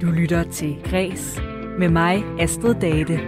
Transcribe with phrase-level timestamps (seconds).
[0.00, 1.40] Du lytter til Græs
[1.78, 3.20] med mig, Astrid Date.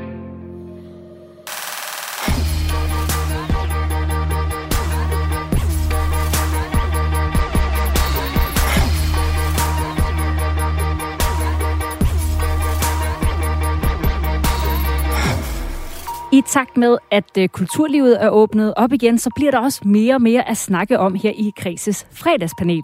[16.33, 20.15] I takt med, at øh, kulturlivet er åbnet op igen, så bliver der også mere
[20.15, 22.83] og mere at snakke om her i Kreses fredagspanel.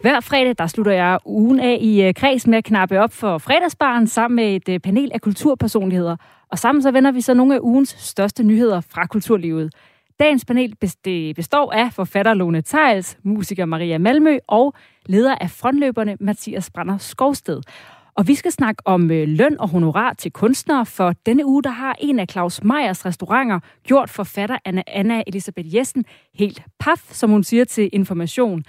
[0.00, 3.38] Hver fredag, der slutter jeg ugen af i øh, kreds med at knappe op for
[3.38, 6.16] fredagsbaren sammen med et øh, panel af kulturpersonligheder.
[6.50, 9.74] Og sammen så vender vi så nogle af ugens største nyheder fra kulturlivet.
[10.20, 10.76] Dagens panel
[11.36, 14.74] består af forfatter Lone Tejls, musiker Maria Malmø og
[15.06, 17.60] leder af frontløberne Mathias Brander Skovsted.
[18.14, 21.70] Og vi skal snakke om øh, løn og honorar til kunstnere, for denne uge der
[21.70, 27.30] har en af Claus Meyers restauranter gjort forfatter Anna, Anna Elisabeth Jessen helt paf, som
[27.30, 28.64] hun siger til Information.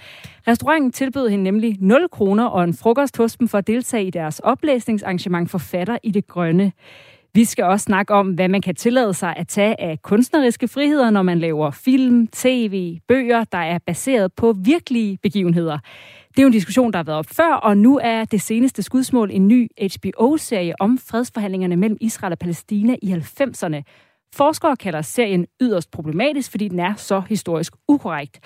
[0.48, 4.10] Restauranten tilbød hende nemlig 0 kroner og en frokost hos dem for at deltage i
[4.10, 6.72] deres oplæsningsarrangement Forfatter i det Grønne.
[7.34, 11.10] Vi skal også snakke om, hvad man kan tillade sig at tage af kunstneriske friheder,
[11.10, 15.78] når man laver film, tv, bøger, der er baseret på virkelige begivenheder.
[16.32, 18.82] Det er jo en diskussion, der har været op før, og nu er det seneste
[18.82, 23.82] skudsmål en ny HBO-serie om fredsforhandlingerne mellem Israel og Palæstina i 90'erne.
[24.34, 28.40] Forskere kalder serien yderst problematisk, fordi den er så historisk ukorrekt.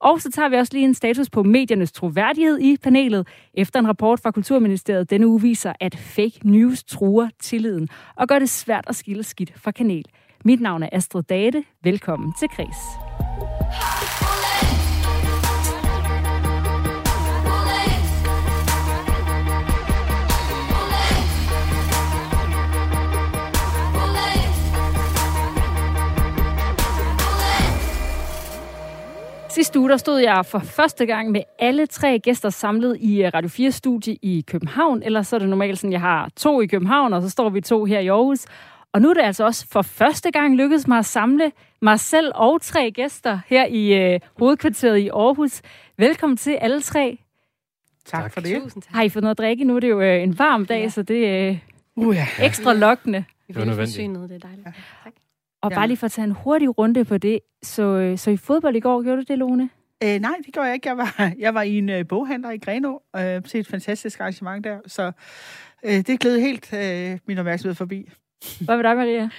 [0.00, 3.88] Og så tager vi også lige en status på mediernes troværdighed i panelet, efter en
[3.88, 8.84] rapport fra Kulturministeriet denne uge viser, at fake news truer tilliden og gør det svært
[8.88, 10.04] at skille skidt fra kanel.
[10.44, 11.64] Mit navn er Astrid Date.
[11.84, 12.76] Velkommen til Kris.
[29.72, 33.30] Sidste uge der stod jeg for første gang med alle tre gæster samlet i øh,
[33.34, 35.02] Radio 4 studie i København.
[35.02, 37.50] Ellers så er det normalt sådan, at jeg har to i København, og så står
[37.50, 38.44] vi to her i Aarhus.
[38.92, 41.52] Og nu er det altså også for første gang lykkedes mig at samle
[41.82, 45.62] mig selv og tre gæster her i øh, hovedkvarteret i Aarhus.
[45.98, 47.18] Velkommen til alle tre.
[48.04, 48.62] Tak, tak for det.
[48.62, 48.94] Tusind tak.
[48.94, 49.64] Har I fået noget at drikke?
[49.64, 50.88] Nu er det jo øh, en varm dag, ja.
[50.88, 51.58] så det er øh,
[51.96, 52.26] uh, ja.
[52.40, 53.24] ekstra lokkende.
[53.48, 53.96] Det er nødvendigt.
[53.98, 54.66] Det er dejligt.
[54.66, 54.72] Ja.
[55.04, 55.12] Tak.
[55.62, 55.74] Og ja.
[55.74, 57.38] bare lige for at tage en hurtig runde på det.
[57.62, 59.70] Så, så i fodbold i går, gjorde du det, Lone?
[60.04, 60.88] Øh, nej, det gjorde jeg ikke.
[60.88, 64.64] Jeg var, jeg var i en øh, boghandler i Greno øh, til et fantastisk arrangement
[64.64, 64.78] der.
[64.86, 65.12] Så
[65.84, 68.08] øh, det glæde helt øh, min opmærksomhed forbi.
[68.60, 69.30] Hvad med dig, Maria?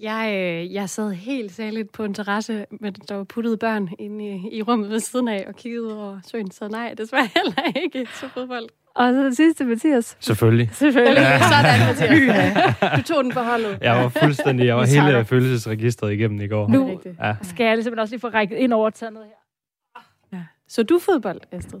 [0.00, 4.24] Jeg, øh, jeg sad helt særligt på en terrasse, men der var puttet børn inde
[4.24, 7.82] i, i rummet ved siden af og kiggede ud over søen, så nej, desværre heller
[7.82, 8.68] ikke til fodbold.
[9.00, 10.16] Og så det sidste, Mathias.
[10.20, 10.70] Selvfølgelig.
[10.72, 11.22] Selvfølgelig.
[11.22, 11.40] Ja.
[11.40, 12.96] Sådan, Mathias.
[12.96, 13.78] Du tog den på holdet.
[13.80, 16.68] Jeg var fuldstændig, jeg var hele følelsesregistret igennem i går.
[16.68, 17.36] Nu ja.
[17.42, 20.02] skal jeg simpelthen også lige få rækket ind over noget her.
[20.32, 20.44] Ja.
[20.68, 21.80] Så du fodbold, Astrid?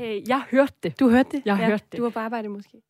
[0.00, 1.00] Øh, jeg hørte det.
[1.00, 1.42] Du hørte det?
[1.44, 1.66] Jeg ja.
[1.66, 1.98] hørte det.
[1.98, 2.82] Du var på arbejde måske?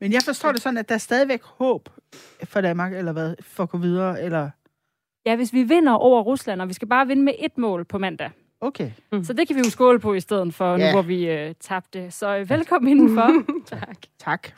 [0.00, 1.88] Men jeg forstår det sådan, at der er stadigvæk håb
[2.44, 4.50] for Danmark, eller hvad, for at gå videre, eller...
[5.26, 7.98] Ja, hvis vi vinder over Rusland, og vi skal bare vinde med et mål på
[7.98, 8.30] mandag,
[8.60, 8.90] Okay.
[9.12, 9.24] Mm.
[9.24, 10.80] Så det kan vi jo skåle på i stedet for, yeah.
[10.80, 12.10] nu hvor vi øh, tabte.
[12.10, 13.44] Så øh, velkommen indenfor.
[13.76, 13.96] tak.
[14.18, 14.48] Tak.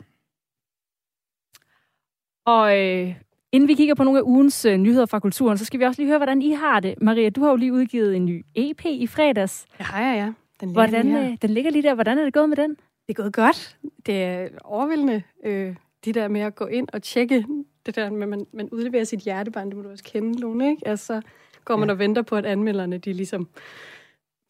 [2.45, 3.15] Og øh,
[3.51, 6.01] inden vi kigger på nogle af ugens øh, nyheder fra kulturen, så skal vi også
[6.01, 6.95] lige høre, hvordan I har det.
[7.01, 9.65] Maria, du har jo lige udgivet en ny EP i fredags.
[9.79, 10.33] Ja, ja, ja.
[10.59, 11.93] Den ligger, hvordan, lige øh, den ligger lige der.
[11.93, 12.69] Hvordan er det gået med den?
[12.69, 13.77] Det er gået godt.
[14.05, 15.75] Det er overvældende, øh,
[16.05, 17.45] det der med at gå ind og tjekke
[17.85, 19.67] det der med, at man, man udleverer sit hjertebarn.
[19.67, 20.87] Det må du også kende, Lone, ikke?
[20.87, 21.21] Altså,
[21.65, 21.93] går man ja.
[21.93, 23.47] og venter på, at anmelderne, de ligesom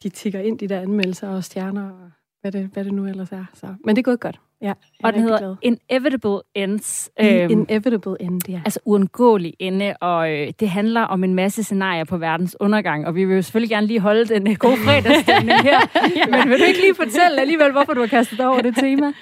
[0.02, 3.32] de tigger ind, de der anmeldelser og stjerner og hvad det, hvad det nu ellers
[3.32, 3.44] er.
[3.54, 3.66] Så.
[3.84, 4.40] Men det er gået godt.
[4.62, 5.56] Ja, og den hedder glad.
[5.62, 7.10] Inevitable Ends.
[7.20, 8.60] Øhm, Inevitable End, ja.
[8.64, 13.14] Altså uundgåelig ende, og øh, det handler om en masse scenarier på verdens undergang, og
[13.14, 15.80] vi vil jo selvfølgelig gerne lige holde den øh, gode fredagsstemning her.
[16.16, 16.26] ja.
[16.26, 19.12] Men vil du ikke lige fortælle alligevel, hvorfor du har kastet dig over det tema?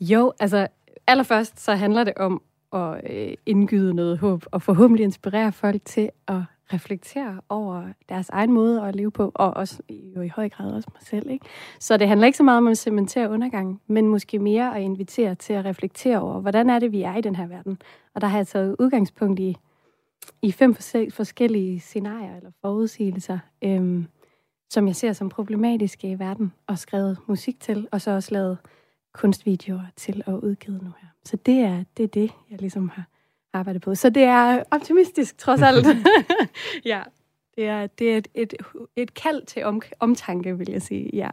[0.00, 0.66] Jo, altså
[1.06, 2.42] allerførst så handler det om
[2.72, 6.42] at øh, indgyde noget håb, og forhåbentlig inspirere folk til at
[6.72, 10.88] reflektere over deres egen måde at leve på, og også jo i høj grad også
[10.94, 11.30] mig selv.
[11.30, 11.46] Ikke?
[11.80, 15.34] Så det handler ikke så meget om at cementere undergang, men måske mere at invitere
[15.34, 17.78] til at reflektere over, hvordan er det, vi er i den her verden.
[18.14, 19.56] Og der har jeg taget udgangspunkt i,
[20.42, 20.74] i fem
[21.10, 24.06] forskellige scenarier eller forudsigelser, øhm,
[24.70, 28.58] som jeg ser som problematiske i verden, og skrevet musik til, og så også lavet
[29.14, 31.08] kunstvideoer til at udgive nu her.
[31.24, 33.04] Så det er det, er det jeg ligesom har
[33.56, 33.94] arbejde på.
[33.94, 35.86] Så det er optimistisk, trods alt.
[36.84, 37.02] ja,
[37.56, 38.54] det er, det er et, et,
[38.96, 41.30] et kald til om, omtanke, vil jeg sige, ja.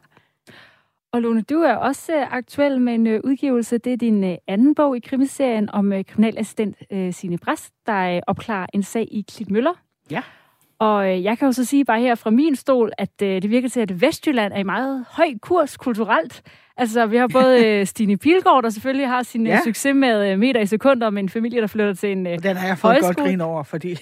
[1.11, 3.77] Og Lone, du er også øh, aktuel med en uh, udgivelse.
[3.77, 6.77] Det er din uh, anden bog i krimiserien om kriminalassistent
[7.15, 9.73] Signe Brast, der opklarer en sag i Klitmøller.
[10.11, 10.21] Ja.
[10.79, 13.79] Og jeg kan jo så sige bare her fra min stol, at det virker til,
[13.79, 16.41] at Vestjylland er i meget høj kurs kulturelt.
[16.77, 19.59] Altså, vi har både øh, Stine Pilgaard, der selvfølgelig har sin ja.
[19.63, 22.77] succes med meter i sekunder, med en familie, der flytter til en Den har jeg
[22.77, 23.13] fået højskole.
[23.13, 23.97] godt grin over, fordi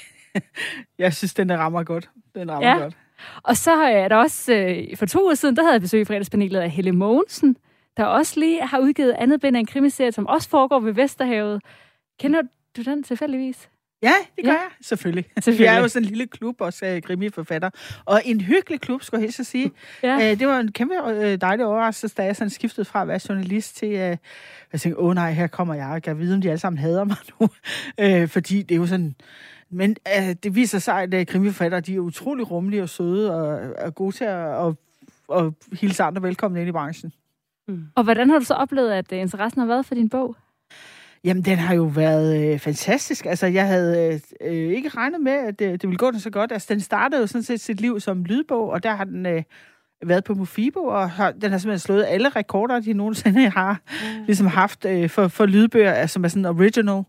[1.00, 2.10] jeg synes, den rammer godt.
[2.36, 2.78] Den rammer ja.
[2.78, 2.98] godt.
[3.44, 6.06] Og så er der også, øh, for to uger siden, der havde jeg besøg i
[6.06, 7.58] fredagspanelet af Helle Mogensen,
[7.98, 11.62] der også lige har udgivet andet bind af en krimiserie, som også foregår ved Vesterhavet.
[12.20, 12.42] Kender
[12.78, 13.70] du den tilfældigvis?
[14.04, 14.58] Ja, det gør ja.
[14.58, 14.70] jeg.
[14.82, 15.26] Selvfølgelig.
[15.26, 15.72] Selvfølgelig.
[15.72, 17.70] Vi er jo sådan en lille klub, også uh, krimiforfatter.
[18.06, 19.72] Og en hyggelig klub, skulle jeg helst sige.
[20.04, 20.16] Ja.
[20.16, 23.20] Uh, det var en kæmpe uh, dejlig overraskelse, da jeg sådan skiftede fra at være
[23.30, 23.88] journalist til...
[23.88, 24.18] Uh,
[24.72, 25.90] jeg tænkte, åh oh, nej, her kommer jeg.
[25.94, 27.50] Jeg kan vide, om de alle sammen hader mig nu.
[28.04, 29.16] Uh, fordi det er jo sådan...
[29.70, 33.74] Men uh, det viser sig, at uh, krimiforfattere, de er utrolig rummelige og søde og
[33.78, 34.78] er gode til at og,
[35.28, 37.14] og hilse andre velkommen ind i branchen.
[37.68, 37.86] Mm.
[37.96, 40.36] Og hvordan har du så oplevet, at interessen har været for din bog?
[41.24, 43.26] Jamen, den har jo været øh, fantastisk.
[43.26, 46.52] Altså, jeg havde øh, ikke regnet med, at det, det ville gå den så godt.
[46.52, 49.44] Altså, den startede jo sådan set sit liv som lydbog, og der har den øh,
[50.06, 54.26] været på Mofibo, og har, den har simpelthen slået alle rekorder, de nogensinde har mm.
[54.26, 57.04] ligesom haft øh, for, for lydbøger, altså, som er sådan original.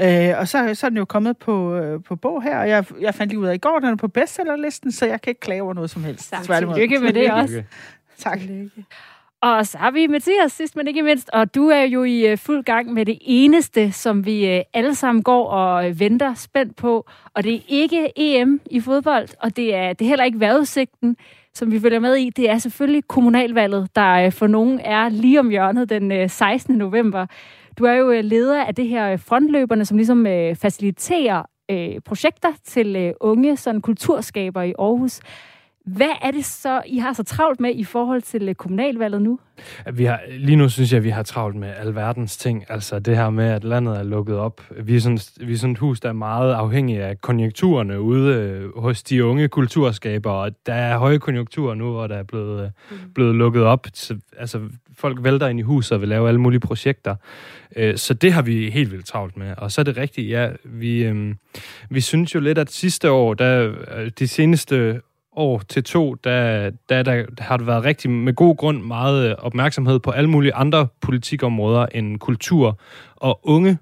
[0.00, 2.84] Øh, og så, så er den jo kommet på, øh, på bog her, og jeg,
[3.00, 5.40] jeg fandt lige ud af i går, den er på bestsellerlisten, så jeg kan ikke
[5.40, 6.30] klage over noget som helst.
[6.30, 7.62] Tak, tillykke med det også.
[8.18, 8.38] Tak.
[8.38, 8.84] Tillykke.
[9.44, 12.38] Og så har vi Mathias sidst, men ikke mindst, og du er jo i øh,
[12.38, 16.76] fuld gang med det eneste, som vi øh, alle sammen går og øh, venter spændt
[16.76, 17.06] på.
[17.34, 21.16] Og det er ikke EM i fodbold, og det er, det er heller ikke vejrudsigten,
[21.54, 22.30] som vi følger med i.
[22.30, 26.76] Det er selvfølgelig kommunalvalget, der for nogen er lige om hjørnet den 16.
[26.76, 27.26] november.
[27.78, 30.26] Du er jo leder af det her frontløberne, som ligesom
[30.60, 31.42] faciliterer
[32.04, 35.20] projekter til unge sådan kulturskaber i Aarhus.
[35.84, 39.38] Hvad er det så, I har så travlt med i forhold til øh, kommunalvalget nu?
[39.92, 42.64] Vi har, lige nu synes jeg, at vi har travlt med alverdens ting.
[42.68, 44.62] Altså det her med, at landet er lukket op.
[44.80, 48.34] Vi er sådan, vi er sådan et hus, der er meget afhængig af konjunkturerne ude
[48.34, 50.34] øh, hos de unge kulturskabere.
[50.34, 52.96] Og der er høje konjunkturer nu, hvor der er blevet, mm.
[53.14, 53.86] blevet lukket op.
[53.94, 54.60] Så, altså
[54.98, 57.16] folk vælter ind i huset og vil lave alle mulige projekter.
[57.76, 59.54] Øh, så det har vi helt vildt travlt med.
[59.56, 61.34] Og så er det rigtigt, ja, vi, øh,
[61.90, 63.74] vi synes jo lidt, at sidste år, der,
[64.18, 65.00] de seneste
[65.36, 69.34] år til to, der, der, der har det været rigtig med god grund meget øh,
[69.38, 72.80] opmærksomhed på alle mulige andre politikområder end kultur
[73.16, 73.78] og unge.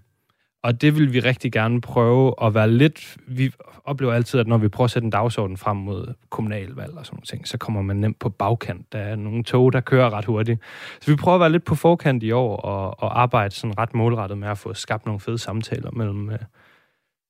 [0.62, 3.16] Og det vil vi rigtig gerne prøve at være lidt...
[3.26, 3.52] Vi
[3.84, 7.16] oplever altid, at når vi prøver at sætte en dagsorden frem mod kommunalvalg og sådan
[7.16, 8.92] noget ting, så kommer man nemt på bagkant.
[8.92, 10.60] Der er nogle tog, der kører ret hurtigt.
[11.00, 13.94] Så vi prøver at være lidt på forkant i år og, og arbejde sådan ret
[13.94, 16.38] målrettet med at få skabt nogle fede samtaler mellem øh,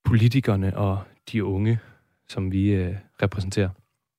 [0.04, 0.98] politikerne og
[1.32, 1.78] de unge,
[2.28, 3.68] som vi øh, repræsenterer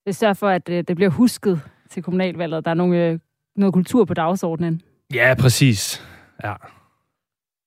[0.06, 1.60] det sørger for, at øh, det bliver husket
[1.90, 2.64] til kommunalvalget.
[2.64, 3.18] Der er nogle, øh,
[3.56, 4.82] noget kultur på dagsordenen.
[5.14, 6.06] Ja, præcis.
[6.44, 6.54] Ja.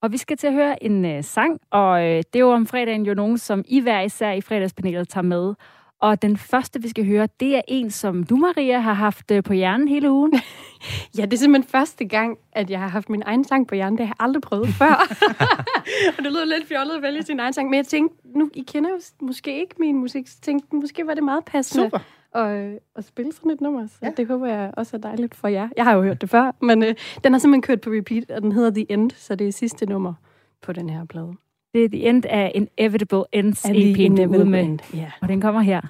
[0.02, 2.68] Og vi skal til at høre en øh, sang, og øh, det er jo om
[2.68, 5.54] fredagen jo nogen, som I hver især i fredagspanelet tager med.
[6.02, 9.44] Og den første, vi skal høre, det er en, som du, Maria, har haft øh,
[9.44, 10.34] på hjernen hele ugen.
[11.18, 13.98] ja, det er simpelthen første gang, at jeg har haft min egen sang på hjernen.
[13.98, 14.94] Det har jeg aldrig prøvet før.
[16.18, 17.70] og det lyder lidt fjollet at vælge sin egen sang.
[17.70, 21.14] Men jeg tænkte, nu, I kender jo måske ikke min musik, så tænkte, måske var
[21.14, 21.86] det meget passende.
[21.86, 22.00] Super
[22.38, 23.88] og, og spille sådan et nummer.
[23.88, 24.12] Så ja.
[24.18, 25.70] det håber jeg også er dejligt for jer.
[25.78, 28.42] Jeg har jo hørt det før, men øh, den har simpelthen kørt på repeat, og
[28.42, 30.14] den hedder The End, så det er sidste nummer
[30.62, 31.34] på den her plade.
[31.74, 34.64] Det er The End af Inevitable Ends EP, du er med.
[34.64, 34.80] End.
[34.96, 35.12] Yeah.
[35.22, 35.82] Og den kommer her.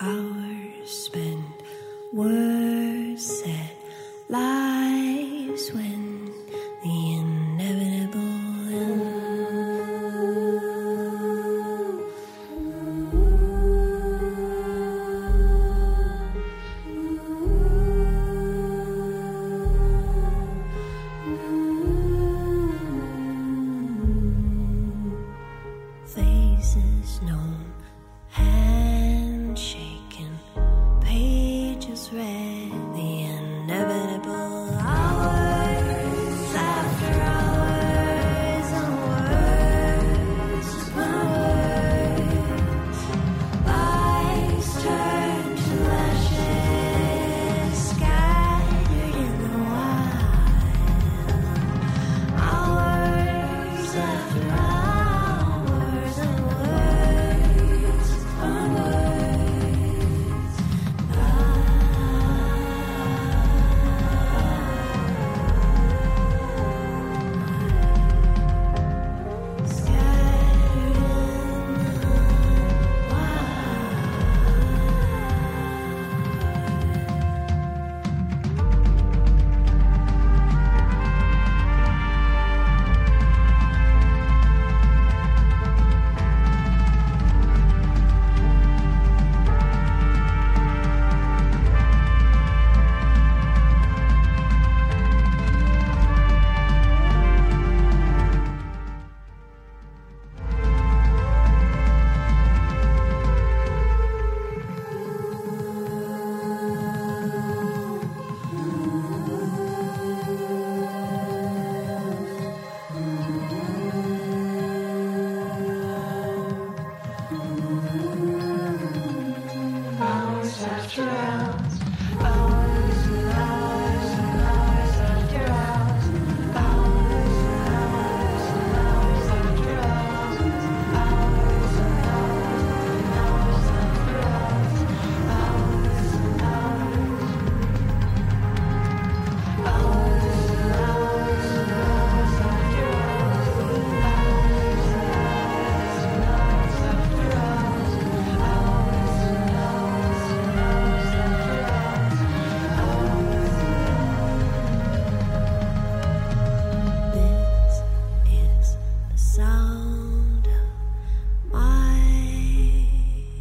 [0.00, 1.62] Hours spent,
[2.14, 3.76] words said,
[4.28, 5.99] lives when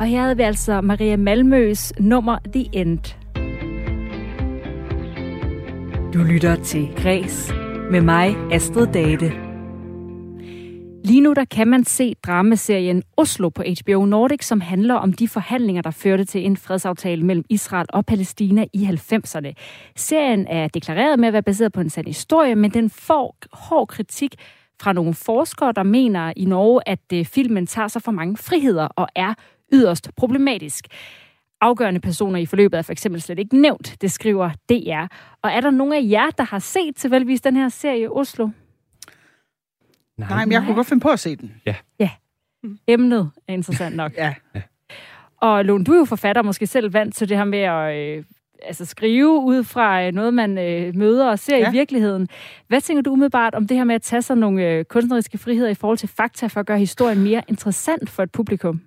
[0.09, 2.99] her havde vi altså Maria Malmøs nummer The End.
[6.13, 7.53] Du lytter til Græs
[7.91, 9.31] med mig, Astrid Date.
[11.03, 15.27] Lige nu der kan man se dramaserien Oslo på HBO Nordic, som handler om de
[15.27, 19.53] forhandlinger, der førte til en fredsaftale mellem Israel og Palæstina i 90'erne.
[19.95, 23.87] Serien er deklareret med at være baseret på en sand historie, men den får hård
[23.87, 24.35] kritik
[24.81, 28.85] fra nogle forskere, der mener i Norge, at øh, filmen tager sig for mange friheder
[28.85, 29.33] og er
[29.73, 30.88] yderst problematisk.
[31.61, 35.15] Afgørende personer i forløbet er for eksempel slet ikke nævnt, det skriver DR.
[35.41, 38.49] Og er der nogen af jer, der har set tilfældigvis den her serie Oslo?
[40.17, 41.53] Nej, men jeg kunne godt finde på at se den.
[42.88, 44.11] Emnet er interessant nok.
[44.17, 44.33] Ja.
[45.41, 48.23] Og Lone, du er jo forfatter, måske selv vant til det her med at øh,
[48.63, 51.61] altså skrive ud fra øh, noget, man øh, møder og ser ja.
[51.61, 51.69] Ja.
[51.69, 52.27] i virkeligheden.
[52.67, 55.69] Hvad tænker du umiddelbart om det her med at tage sig nogle øh, kunstneriske friheder
[55.69, 58.81] i forhold til fakta, for at gøre historien mere interessant for et publikum?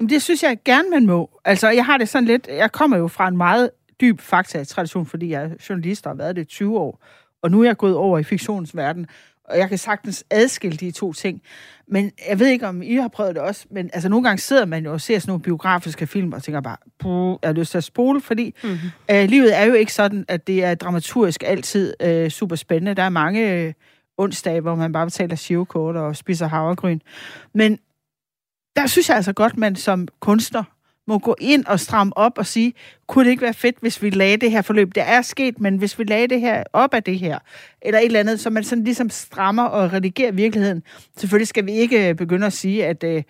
[0.00, 1.40] Jamen, det synes jeg gerne, man må.
[1.44, 2.48] Altså, jeg har det sådan lidt...
[2.48, 6.36] Jeg kommer jo fra en meget dyb fakta-tradition, fordi jeg er journalist og har været
[6.36, 7.04] det i 20 år.
[7.42, 9.06] Og nu er jeg gået over i fiktionens verden,
[9.44, 11.42] og jeg kan sagtens adskille de to ting.
[11.86, 14.64] Men jeg ved ikke, om I har prøvet det også, men altså, nogle gange sidder
[14.64, 17.70] man jo og ser sådan nogle biografiske film, og tænker bare, Puh, jeg har lyst
[17.70, 18.78] til at spole, fordi mm-hmm.
[19.10, 22.94] øh, livet er jo ikke sådan, at det er dramaturgisk altid øh, super spændende.
[22.94, 23.72] Der er mange øh,
[24.18, 26.98] onsdage, hvor man bare betaler shivkort og spiser havregryn.
[27.54, 27.78] Men
[28.78, 30.64] der synes jeg altså godt, man som kunstner
[31.06, 32.72] må gå ind og stramme op og sige,
[33.06, 34.94] kunne det ikke være fedt, hvis vi lagde det her forløb?
[34.94, 37.38] Det er sket, men hvis vi lagde det her op af det her,
[37.82, 40.82] eller et eller andet, så man sådan ligesom strammer og redigerer virkeligheden.
[41.16, 43.22] Selvfølgelig skal vi ikke øh, begynde at sige, at, øh, øh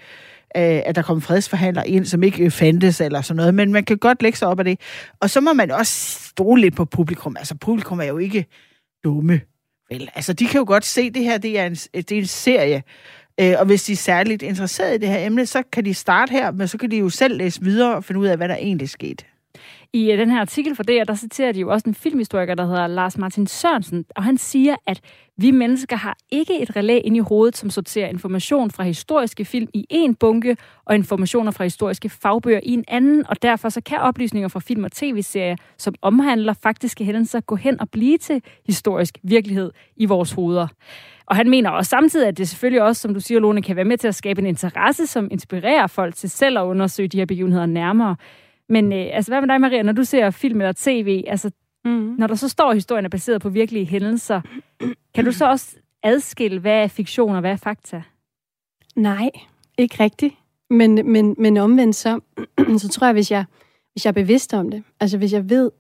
[0.57, 3.99] at der kommer fredsforhandlere ind, som ikke øh, fandtes eller sådan noget, men man kan
[3.99, 4.81] godt lægge sig op af det.
[5.21, 7.37] Og så må man også stole lidt på publikum.
[7.39, 8.47] Altså, publikum er jo ikke
[9.05, 9.41] dumme.
[9.91, 12.19] Vel, altså, de kan jo godt se, at det her det er en, det er
[12.19, 12.83] en serie,
[13.41, 16.31] Øh, og hvis de er særligt interesserede i det her emne, så kan de starte
[16.31, 18.57] her, men så kan de jo selv læse videre og finde ud af, hvad der
[18.57, 19.25] egentlig skete.
[19.93, 22.67] I øh, den her artikel fra DR, der citerer de jo også en filmhistoriker, der
[22.67, 25.01] hedder Lars Martin Sørensen, og han siger, at
[25.37, 29.69] vi mennesker har ikke et relæ ind i hovedet, som sorterer information fra historiske film
[29.75, 33.99] i en bunke, og informationer fra historiske fagbøger i en anden, og derfor så kan
[33.99, 39.19] oplysninger fra film og tv-serier, som omhandler faktiske hændelser, gå hen og blive til historisk
[39.23, 40.67] virkelighed i vores hoveder.
[41.29, 43.85] Og han mener også samtidig, at det selvfølgelig også, som du siger, Lone, kan være
[43.85, 47.27] med til at skabe en interesse, som inspirerer folk til selv at undersøge de her
[47.27, 48.17] begivenheder nærmere.
[48.69, 51.51] Men øh, altså, hvad med dig, Maria, når du ser film eller tv, altså,
[51.85, 52.15] Mm.
[52.19, 54.41] når der så står, at historien er baseret på virkelige hændelser,
[55.15, 58.03] kan du så også adskille, hvad er fiktion og hvad er fakta?
[58.97, 59.31] Nej,
[59.79, 60.35] ikke rigtigt.
[60.71, 62.21] Men, men, men omvendt så,
[62.79, 63.45] så tror jeg, hvis jeg,
[63.93, 65.71] hvis jeg er bevidst om det, altså hvis jeg ved,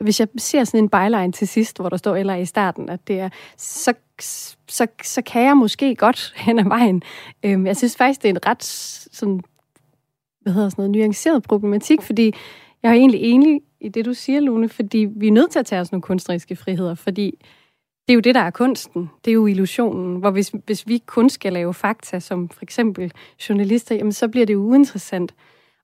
[0.00, 3.08] hvis jeg ser sådan en byline til sidst, hvor der står eller i starten, at
[3.08, 3.94] det er, så,
[4.68, 7.02] så, så kan jeg måske godt hen ad vejen.
[7.42, 8.64] Øhm, jeg synes faktisk, det er en ret
[9.12, 9.40] sådan,
[10.40, 12.32] hvad hedder sådan noget, nuanceret problematik, fordi
[12.82, 15.66] jeg er egentlig enig i det, du siger, Lone, fordi vi er nødt til at
[15.66, 17.38] tage os nogle kunstneriske friheder, fordi
[18.06, 19.10] det er jo det, der er kunsten.
[19.24, 20.16] Det er jo illusionen.
[20.16, 23.12] Hvor hvis, hvis vi kun skal lave fakta, som for eksempel
[23.48, 25.34] journalister, jamen så bliver det uinteressant.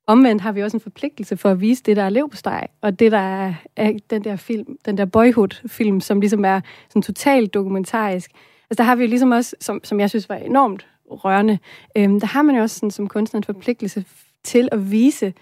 [0.06, 3.12] Omvendt har vi også en forpligtelse for at vise det, der er levpostej, og det,
[3.12, 8.30] der er, er den der film, den der boyhood-film, som ligesom er sådan totalt dokumentarisk.
[8.70, 11.58] Altså der har vi jo ligesom også, som, som jeg synes var enormt rørende,
[11.96, 14.04] øhm, der har man jo også sådan, som kunstner en forpligtelse
[14.44, 15.34] til at vise,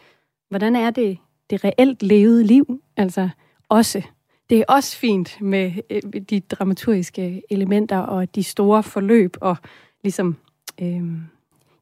[0.48, 1.18] hvordan er det,
[1.50, 3.28] det reelt levede liv, altså
[3.68, 4.02] også
[4.50, 9.56] det er også fint med øh, de dramaturgiske elementer og de store forløb og
[10.02, 10.36] ligesom
[10.82, 11.02] øh,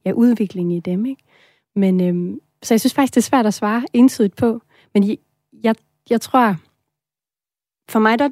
[0.05, 1.07] ja, udvikling i dem.
[1.07, 1.23] Ikke?
[1.75, 4.63] Men øh, så jeg synes faktisk, det er svært at svare entydigt på.
[4.95, 5.17] Men jeg,
[5.63, 5.75] jeg,
[6.11, 6.57] jeg tror,
[7.91, 8.29] for mig, der,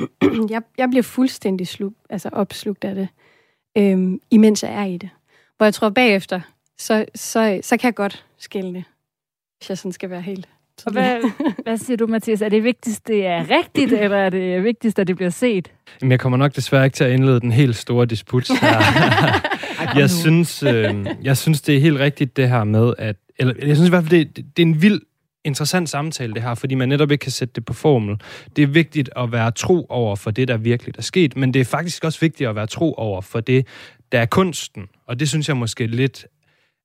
[0.54, 3.08] jeg, jeg bliver fuldstændig slug, altså opslugt af det,
[3.78, 5.10] øh, imens jeg er i det.
[5.56, 6.40] Hvor jeg tror bagefter,
[6.78, 8.84] så, så, så kan jeg godt skælne,
[9.58, 10.48] hvis jeg sådan skal være helt
[10.86, 11.20] Og hvad,
[11.64, 12.42] hvad siger du, Mathias?
[12.42, 15.72] Er det vigtigst, det er rigtigt, eller er det vigtigst, at det bliver set?
[16.00, 18.80] Jamen, jeg kommer nok desværre ikke til at indlede den helt store disput her.
[20.00, 23.16] jeg, synes, øh, jeg synes, det er helt rigtigt det her med, at...
[23.40, 25.00] Eller, jeg synes i hvert fald, det, det er en vild
[25.44, 28.16] interessant samtale, det her, fordi man netop ikke kan sætte det på formel.
[28.56, 31.60] Det er vigtigt at være tro over for det, der virkelig er sket, men det
[31.60, 33.66] er faktisk også vigtigt at være tro over for det,
[34.12, 34.88] der er kunsten.
[35.06, 36.26] Og det synes jeg måske lidt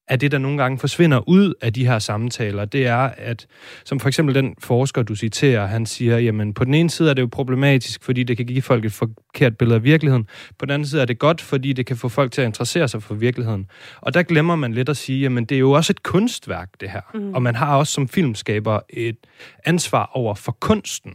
[0.08, 3.48] af det, der nogle gange forsvinder ud af de her samtaler, det er, at
[3.86, 7.14] som for eksempel den forsker, du citerer, han siger, jamen på den ene side er
[7.14, 10.28] det jo problematisk, fordi det kan give folk et forkert billede af virkeligheden.
[10.60, 12.88] På den anden side er det godt, fordi det kan få folk til at interessere
[12.88, 13.68] sig for virkeligheden.
[14.02, 16.90] Og der glemmer man lidt at sige, jamen det er jo også et kunstværk, det
[16.90, 17.02] her.
[17.14, 17.34] Mm.
[17.34, 19.18] Og man har også som filmskaber et
[19.66, 21.14] ansvar over for kunsten.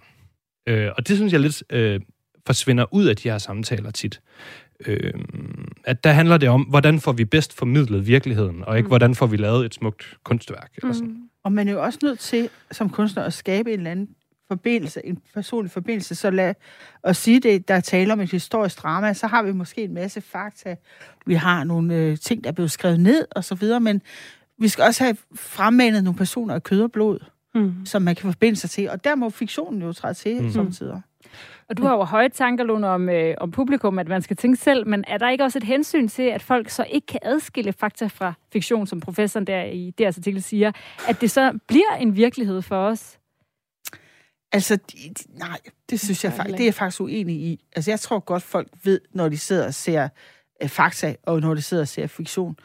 [0.66, 2.00] Øh, og det synes jeg lidt øh,
[2.47, 4.20] forsvinder ud af de her samtaler tit
[4.87, 5.12] øh,
[5.84, 8.90] at der handler det om, hvordan får vi bedst formidlet virkeligheden, og ikke mm.
[8.90, 10.70] hvordan får vi lavet et smukt kunstværk.
[10.76, 11.08] Eller sådan.
[11.08, 11.16] Mm.
[11.44, 14.08] Og man er jo også nødt til, som kunstner, at skabe en eller anden
[14.49, 16.54] forbindelse, en personlig forbindelse, så lad
[17.02, 20.20] os sige det, der taler om et historisk drama, så har vi måske en masse
[20.20, 20.76] fakta,
[21.26, 24.02] vi har nogle øh, ting, der er blevet skrevet ned, og så videre, men
[24.58, 27.18] vi skal også have fremmanet nogle personer af kød og blod,
[27.54, 27.87] mm.
[27.87, 30.50] som man kan forbinde sig til, og der må fiktionen jo træde til mm.
[30.50, 31.02] samtidig.
[31.70, 34.56] Og du har jo høje tanker, Lone, om, øh, om publikum, at man skal tænke
[34.56, 37.72] selv, men er der ikke også et hensyn til, at folk så ikke kan adskille
[37.72, 40.72] fakta fra fiktion, som professoren der i deres artikel siger,
[41.08, 43.18] at det så bliver en virkelighed for os?
[44.52, 44.78] Altså,
[45.28, 45.58] nej,
[45.90, 47.64] det synes jeg faktisk, det er jeg faktisk uenig i.
[47.76, 50.08] Altså, jeg tror godt, folk ved, når de sidder og ser
[50.62, 52.56] øh, fakta, og når de sidder og ser fiktion.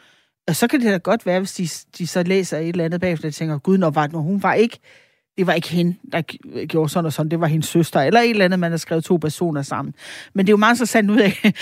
[0.48, 3.00] Og så kan det da godt være, hvis de, de så læser et eller andet
[3.00, 4.78] bagefter, og tænker, gud, når, var, når hun var ikke
[5.38, 6.22] det var ikke hende, der
[6.66, 9.04] gjorde sådan og sådan, det var hendes søster, eller et eller andet, man har skrevet
[9.04, 9.94] to personer sammen.
[10.34, 11.40] Men det er jo meget interessant ud af,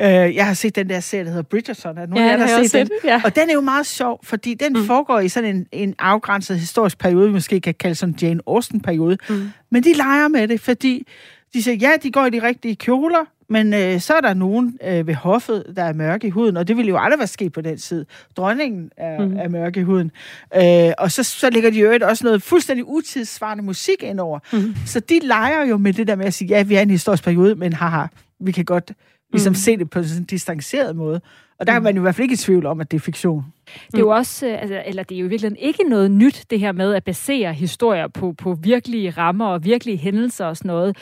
[0.00, 2.56] øh, jeg har set den der serie, der hedder Bridgerton, er nogen ja, af jer,
[2.56, 2.90] har set den?
[3.04, 3.20] Ja.
[3.24, 4.84] Og den er jo meget sjov, fordi den mm.
[4.84, 9.18] foregår i sådan en, en afgrænset historisk periode, vi måske kan kalde sådan Jane Austen-periode.
[9.28, 9.50] Mm.
[9.70, 11.06] Men de leger med det, fordi
[11.54, 14.78] de siger, ja, de går i de rigtige kjoler, men øh, så er der nogen
[14.84, 17.52] øh, ved hoffet, der er mørke i huden, og det ville jo aldrig være sket
[17.52, 18.06] på den side.
[18.36, 19.36] Dronningen er, mm.
[19.36, 20.10] er mørke i huden.
[20.56, 24.38] Øh, og så, så ligger de jo også noget fuldstændig utidssvarende musik indover.
[24.52, 24.74] Mm.
[24.86, 26.90] Så de leger jo med det der med at sige, ja, vi er i en
[26.90, 28.06] historisk periode, men haha,
[28.40, 28.92] vi kan godt
[29.32, 29.54] ligesom mm.
[29.54, 31.20] se det på sådan en distanceret måde.
[31.58, 33.00] Og der er man jo i hvert fald ikke i tvivl om, at det er
[33.00, 33.44] fiktion.
[33.86, 36.60] Det er jo også, øh, altså, eller det er jo virkelig ikke noget nyt, det
[36.60, 40.96] her med at basere historier på, på virkelige rammer og virkelige hændelser og sådan noget.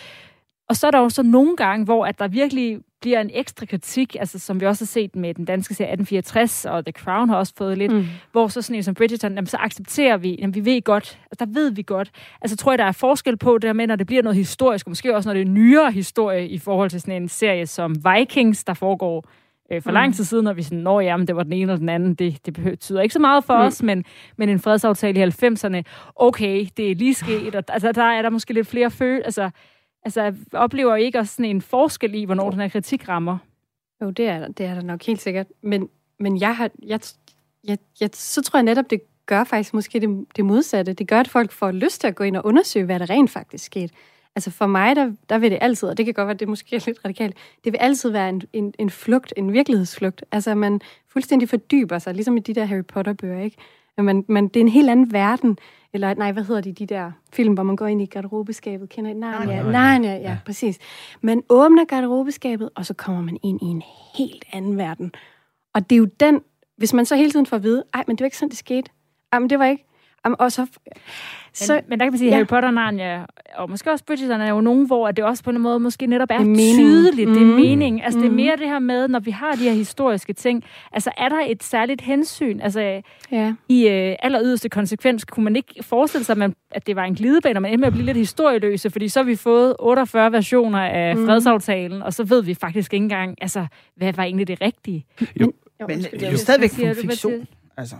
[0.72, 3.66] Og så er der jo så nogle gange, hvor at der virkelig bliver en ekstra
[3.66, 7.28] kritik, altså som vi også har set med den danske serie 1864, og The Crown
[7.28, 8.04] har også fået lidt, mm.
[8.32, 11.44] hvor så sådan en som Bridgerton, jamen, så accepterer vi, jamen, vi ved godt, altså,
[11.44, 12.10] der ved vi godt.
[12.42, 14.86] Altså tror jeg, der er forskel på det der med, når det bliver noget historisk,
[14.86, 17.96] og måske også når det er nyere historie i forhold til sådan en serie som
[18.04, 19.24] Vikings, der foregår
[19.72, 19.94] øh, for mm.
[19.94, 22.14] lang tid siden, når vi sådan, når jamen, det var den ene eller den anden,
[22.14, 23.66] det, det betyder ikke så meget for mm.
[23.66, 24.04] os, men,
[24.36, 25.82] men en fredsaftale i 90'erne,
[26.16, 29.50] okay, det er lige sket, og altså, der er der måske lidt flere følelser, altså
[30.04, 33.38] Altså, oplever I ikke også sådan en forskel i, hvornår den her kritik rammer?
[34.02, 35.46] Jo, det er, det er der nok helt sikkert.
[35.62, 35.88] Men,
[36.18, 37.00] men jeg har, jeg,
[37.64, 40.92] jeg, jeg, så tror jeg netop, det gør faktisk måske det, det modsatte.
[40.92, 43.30] Det gør, at folk får lyst til at gå ind og undersøge, hvad der rent
[43.30, 43.94] faktisk skete.
[44.36, 46.50] Altså for mig, der, der vil det altid, og det kan godt være, det er
[46.50, 50.24] måske lidt radikalt, det vil altid være en, en, en flugt, en virkelighedsflugt.
[50.32, 53.56] Altså man fuldstændig fordyber sig, ligesom i de der Harry Potter-bøger, ikke?
[53.98, 55.58] Man, man, det er en helt anden verden.
[55.94, 58.88] Eller nej, hvad hedder de, de der film, hvor man går ind i garderobeskabet?
[58.88, 59.14] Kender I?
[59.14, 60.78] Nej, ja, nej, ja, ja, præcis.
[61.20, 63.82] Man åbner garderobeskabet, og så kommer man ind i en
[64.18, 65.12] helt anden verden.
[65.74, 66.40] Og det er jo den,
[66.76, 68.58] hvis man så hele tiden får at vide, ej, men det var ikke sådan, det
[68.58, 68.90] skete.
[69.32, 69.84] Ej, men det var ikke,
[70.24, 70.66] Jamen, og så,
[71.52, 72.36] så, men, men der kan man sige, at ja.
[72.36, 75.60] Harry Potter, Narnia, og måske også Bridgerton, er jo nogen, hvor det også på en
[75.60, 77.28] måde måske netop er, det er tydeligt.
[77.28, 77.34] Mm.
[77.34, 77.52] Det er mm.
[77.52, 78.04] mening.
[78.04, 78.22] Altså, mm.
[78.22, 78.36] det er mm.
[78.36, 81.62] mere det her med, når vi har de her historiske ting, altså er der et
[81.62, 82.60] særligt hensyn?
[82.60, 83.54] Altså, ja.
[83.68, 87.04] i øh, aller yderste konsekvens, kunne man ikke forestille sig, at, man, at det var
[87.04, 89.76] en glidebane, og man endte med at blive lidt historieløse, fordi så har vi fået
[89.78, 91.26] 48 versioner af mm.
[91.26, 95.06] fredsaftalen, og så ved vi faktisk ikke engang, altså, hvad var egentlig det rigtige?
[95.20, 95.26] Jo.
[95.36, 97.46] Men, jo, men det er jo stadigvæk fiktion.
[97.76, 97.96] Altså.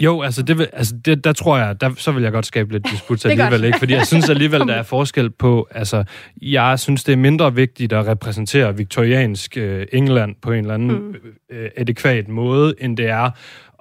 [0.00, 2.72] Jo, altså, det vil, altså det, der tror jeg, der, så vil jeg godt skabe
[2.72, 3.78] lidt disput alligevel, ikke?
[3.78, 6.04] Fordi jeg synes alligevel, der er forskel på, altså,
[6.42, 10.92] jeg synes, det er mindre vigtigt at repræsentere viktoriansk øh, England på en eller anden
[10.92, 11.14] mm.
[11.50, 13.30] øh, adekvat måde, end det er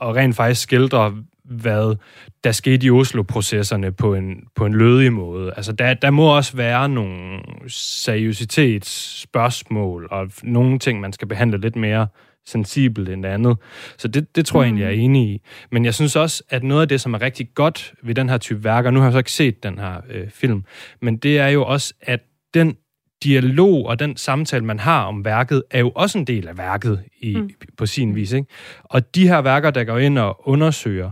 [0.02, 1.14] at rent faktisk skildre,
[1.44, 1.96] hvad
[2.44, 5.54] der skete i Oslo-processerne på en, på en lødig måde.
[5.56, 11.76] Altså, der, der må også være nogle seriøsitetsspørgsmål, og nogle ting, man skal behandle lidt
[11.76, 12.08] mere
[12.46, 13.58] sensibelt end andet.
[13.98, 15.02] Så det, det tror jeg egentlig, jeg er mm.
[15.02, 15.42] enig i.
[15.72, 18.38] Men jeg synes også, at noget af det, som er rigtig godt ved den her
[18.38, 20.64] type værker, nu har jeg så ikke set den her øh, film,
[21.02, 22.20] men det er jo også, at
[22.54, 22.76] den
[23.24, 27.04] dialog og den samtale, man har om værket, er jo også en del af værket
[27.22, 27.50] i, mm.
[27.78, 28.32] på sin vis.
[28.32, 28.48] Ikke?
[28.84, 31.12] Og de her værker, der går ind og undersøger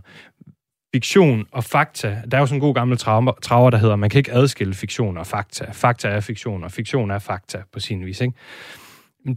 [0.93, 4.17] fiktion og fakta, der er jo sådan en god gammel traver, der hedder, man kan
[4.17, 5.65] ikke adskille fiktion og fakta.
[5.71, 8.21] Fakta er fiktion, og fiktion er fakta på sin vis.
[8.21, 8.33] Ikke?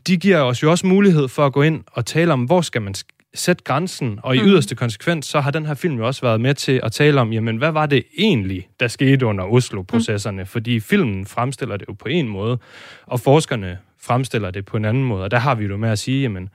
[0.06, 2.82] De giver os jo også mulighed for at gå ind og tale om, hvor skal
[2.82, 2.94] man
[3.34, 4.46] sætte grænsen, og i Mm.
[4.46, 7.32] yderste konsekvens, så har den her film jo også været med til at tale om,
[7.32, 10.46] jamen, hvad var det egentlig, der skete under Oslo-processerne?
[10.46, 12.58] Fordi filmen fremstiller det jo på en måde,
[13.06, 15.24] og forskerne fremstiller det på en anden måde.
[15.24, 16.48] Og der har vi jo med at sige, jamen,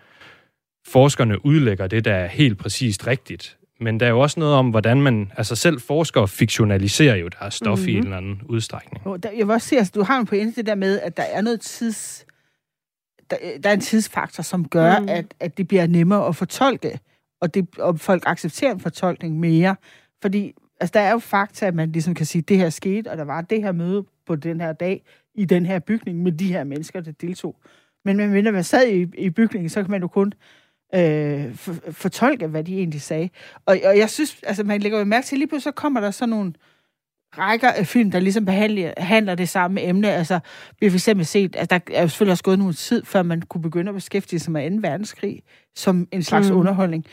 [0.88, 3.58] forskerne udlægger det, der er helt præcist rigtigt.
[3.80, 7.54] Men der er jo også noget om, hvordan man, altså selv forskere fiktionaliserer jo deres
[7.54, 7.90] stof mm-hmm.
[7.90, 9.06] i en eller anden udstrækning.
[9.24, 11.42] Jeg vil også sige, altså, du har en pointe det der med, at der er
[11.42, 12.26] noget tids...
[13.32, 15.10] Der, der er en tidsfaktor, som gør, Mm.
[15.10, 17.00] at, at det bliver nemmere at fortolke,
[17.42, 19.76] og, det, og folk accepterer en fortolkning mere.
[20.22, 23.12] Fordi altså, der er jo fakta, at man ligesom kan sige, at det her skete,
[23.12, 25.04] og der var det her møde på den her dag,
[25.36, 27.56] i den her bygning, med de her mennesker, der deltog.
[28.06, 30.34] Men medmindre man sad i, i bygningen, så kan man jo kun
[30.96, 33.30] øh, for, fortolke, hvad de egentlig sagde.
[33.66, 36.12] Og, og jeg synes, altså man lægger jo mærke til, lige pludselig så kommer der
[36.12, 36.54] sådan nogle
[37.40, 40.12] rækker af film, der ligesom behandler, handler det samme emne.
[40.12, 40.40] Altså,
[40.80, 43.42] vi har eksempel set, at der er jo selvfølgelig også gået nogle tid, før man
[43.42, 44.88] kunne begynde at beskæftige sig med 2.
[44.88, 45.42] verdenskrig
[45.76, 46.58] som en slags Mm.
[46.58, 47.06] underholdning.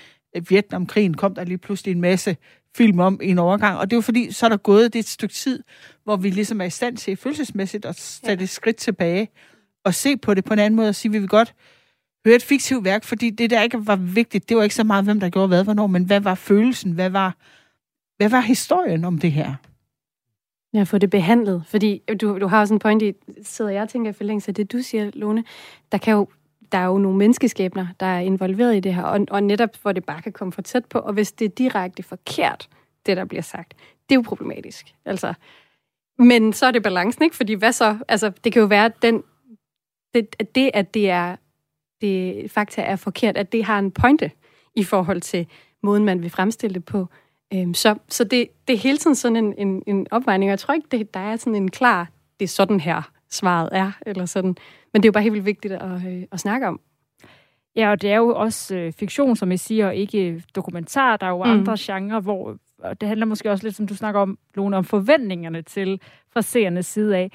[0.49, 2.37] Vietnamkrigen kom der lige pludselig en masse
[2.77, 4.99] film om i en overgang, og det er jo fordi, så er der gået det
[4.99, 5.63] et stykke tid,
[6.05, 9.29] hvor vi ligesom er i stand til følelsesmæssigt at tage det skridt tilbage
[9.85, 11.55] og se på det på en anden måde og sige, vi vil godt
[12.27, 15.05] høre et fiktivt værk, fordi det der ikke var vigtigt, det var ikke så meget,
[15.05, 17.37] hvem der gjorde hvad, hvornår, men hvad var følelsen, hvad var,
[18.17, 19.55] hvad var historien om det her?
[20.75, 21.63] Ja, få det behandlet.
[21.67, 24.55] Fordi du, du har også en point i, sidder jeg og tænker i forlængelse af
[24.55, 25.45] det, du siger, Lone.
[25.93, 26.29] Der, kan jo,
[26.73, 29.93] der er jo nogle menneskeskæbner, der er involveret i det her, og, og netop hvor
[29.93, 32.69] det bare kan komme for tæt på, og hvis det er direkte forkert,
[33.07, 33.75] det der bliver sagt,
[34.09, 34.95] det er jo problematisk.
[35.05, 35.35] Altså,
[36.19, 37.37] men så er det balancen, ikke?
[37.37, 37.99] Fordi hvad så?
[38.09, 39.23] Altså, det kan jo være, at den,
[40.15, 41.37] det, at det, at det er
[42.01, 44.31] det fakta er forkert, at det har en pointe
[44.75, 45.47] i forhold til
[45.83, 47.09] måden, man vil fremstille det på.
[47.55, 50.59] Øhm, så så det, det er hele tiden sådan en, en, en opvejning, og jeg
[50.59, 52.09] tror ikke, det, der er sådan en klar,
[52.41, 54.57] det er sådan her, svaret er, eller sådan.
[54.93, 56.81] Men det er jo bare helt vildt vigtigt at, øh, at snakke om.
[57.77, 61.17] Ja, og det er jo også øh, fiktion, som jeg siger, og ikke dokumentar.
[61.17, 61.51] Der er jo mm.
[61.51, 64.85] andre genrer, hvor og det handler måske også lidt, som du snakker om, Lone, om
[64.85, 66.01] forventningerne til
[66.33, 67.31] fra seernes side af.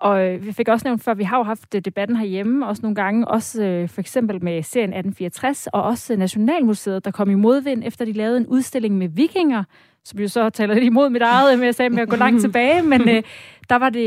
[0.00, 2.82] Og øh, vi fik også nævnt før, vi har jo haft øh, debatten herhjemme også
[2.82, 7.34] nogle gange, også øh, for eksempel med serien 1864, og også Nationalmuseet, der kom i
[7.34, 9.64] modvind, efter de lavede en udstilling med vikinger,
[10.04, 12.40] som jo så taler lidt imod mit eget, med jeg sagde med at gå langt
[12.46, 13.22] tilbage, men øh,
[13.68, 14.04] der var det,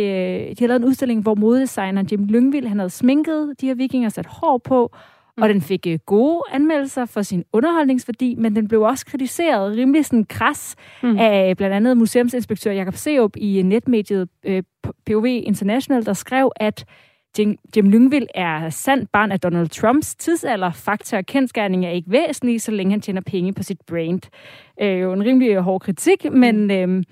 [0.50, 4.10] de havde lavet en udstilling, hvor modedesigneren Jim Lyngvild, han havde sminket de her vikinger,
[4.10, 4.96] sat hår på,
[5.42, 10.06] og den fik øh, gode anmeldelser for sin underholdningsværdi, men den blev også kritiseret rimelig
[10.06, 11.10] sådan kras Mm.
[11.10, 11.18] mm.
[11.20, 14.64] af blandt andet museumsinspektør Jakob Seup i netmediet øh,
[15.06, 16.86] POV International, der skrev, at
[17.40, 20.72] Jim, Jim Lyngvild er sandt barn af Donald Trumps tidsalder.
[20.72, 24.22] Fakta og kendskærning er ikke væsentlige, så længe han tjener penge på sit brand.
[24.82, 27.04] Øh, jo en rimelig hård kritik, men, øh,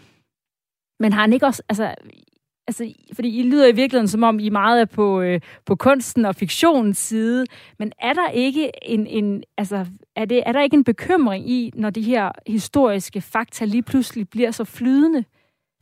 [0.99, 1.63] men har han ikke også...
[1.69, 1.93] Altså,
[2.67, 6.25] altså, fordi I lyder i virkeligheden som om, I meget er på, øh, på kunsten
[6.25, 7.45] og fiktionens side,
[7.79, 11.71] men er der ikke en, en altså, er, det, er der ikke en bekymring i,
[11.75, 15.23] når de her historiske fakta lige pludselig bliver så flydende?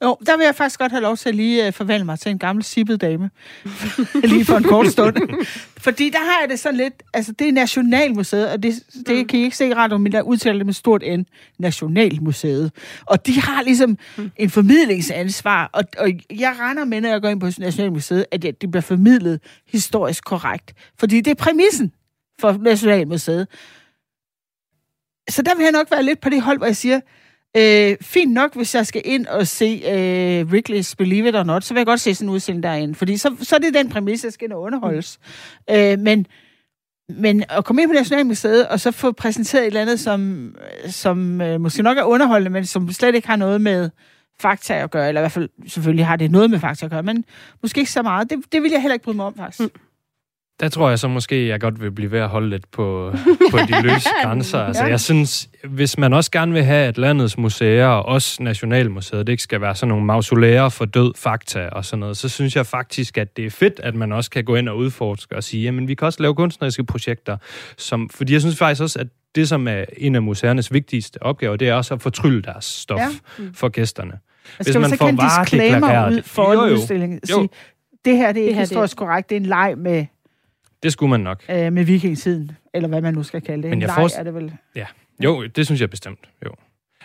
[0.04, 2.30] Jo, der vil jeg faktisk godt have lov til at lige uh, forvandle mig til
[2.32, 3.30] en gammel sippet dame.
[4.24, 5.16] lige for en kort stund.
[5.78, 8.74] Fordi der har jeg det sådan lidt, altså det er Nationalmuseet, og det,
[9.08, 9.28] det Mm.
[9.28, 11.22] kan I ikke se ret om, men der udtaler det med stort N,
[11.60, 12.72] Nationalmuseet.
[13.06, 14.32] Og de har ligesom Mm.
[14.38, 18.72] en formidlingsansvar, og, og jeg regner med, når jeg går ind på Nationalmuseet, at det
[18.72, 20.74] bliver formidlet historisk korrekt.
[21.00, 21.92] Fordi det er præmissen
[22.40, 23.48] for Nationalmuseet.
[25.30, 27.00] Så der vil jeg nok være lidt på det hold, hvor jeg siger,
[27.58, 31.64] Øh, fint nok, hvis jeg skal ind og se øh, Wrigley's Believe It or Not,
[31.64, 32.96] så vil jeg godt se sådan en udstilling derinde.
[32.96, 35.20] Fordi så, så er det den præmis, jeg skal ind og underholdes.
[35.70, 35.76] Mm.
[35.76, 36.28] Øh, men,
[37.10, 40.52] men at komme ind på Nationalmuseet, og så få præsenteret et eller andet, som,
[40.88, 43.90] som øh, måske nok er underholdende, men som slet ikke har noget med
[44.40, 47.04] fakta at gøre, eller i hvert fald selvfølgelig har det noget med fakta at gøre,
[47.04, 47.26] men
[47.62, 48.30] måske ikke så meget.
[48.30, 49.60] Det, det vil jeg heller ikke bryde mig om, faktisk.
[49.60, 49.82] Mm.
[50.60, 53.14] Der tror jeg så måske, jeg godt vil blive ved at holde lidt på,
[53.52, 54.60] på de løse grænser.
[54.60, 59.28] Altså, jeg synes, hvis man også gerne vil have, at landets museer, og også Nationalmuseet,
[59.28, 62.56] det ikke skal være sådan nogle mausolæer for død fakta og sådan noget, så synes
[62.56, 65.44] jeg faktisk, at det er fedt, at man også kan gå ind og udforske og
[65.44, 67.38] sige, jamen vi kan også lave kunstneriske projekter.
[67.78, 71.56] Som, fordi jeg synes faktisk også, at det, som er en af museernes vigtigste opgaver,
[71.56, 73.08] det er også at fortrylle deres stof Ja.
[73.54, 74.14] for gæsterne.
[74.58, 76.26] Hvis skal man så får kan en disclaimer varedeklareret ud det.
[76.26, 77.36] for Jo, en udstilling og Jo.
[77.36, 77.50] sige,
[78.06, 80.06] det her det er ikke her, det- historisk korrekt, det er en leg med,
[80.84, 81.44] Det skulle man nok.
[81.50, 83.70] øh, med vikingetiden, eller hvad man nu skal kalde det.
[83.70, 84.54] Men en jeg leg forest- er det vel.
[85.24, 86.30] Jo, det synes jeg bestemt.
[86.46, 86.52] Jo.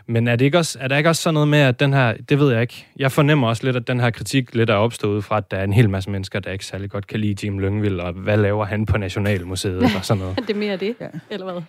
[0.06, 2.14] Men er, det ikke også, er der ikke også sådan noget med, at den her,
[2.28, 5.24] det ved jeg ikke, jeg fornemmer også lidt, at den her kritik lidt er opstået
[5.24, 7.58] fra, at der er en hel masse mennesker, der ikke særlig godt kan lide Jim
[7.58, 10.38] Lyngvild, og hvad laver han på Nationalmuseet og sådan noget.
[10.48, 11.04] Det er mere det, Ja.
[11.04, 11.10] ja.
[11.30, 11.62] eller hvad?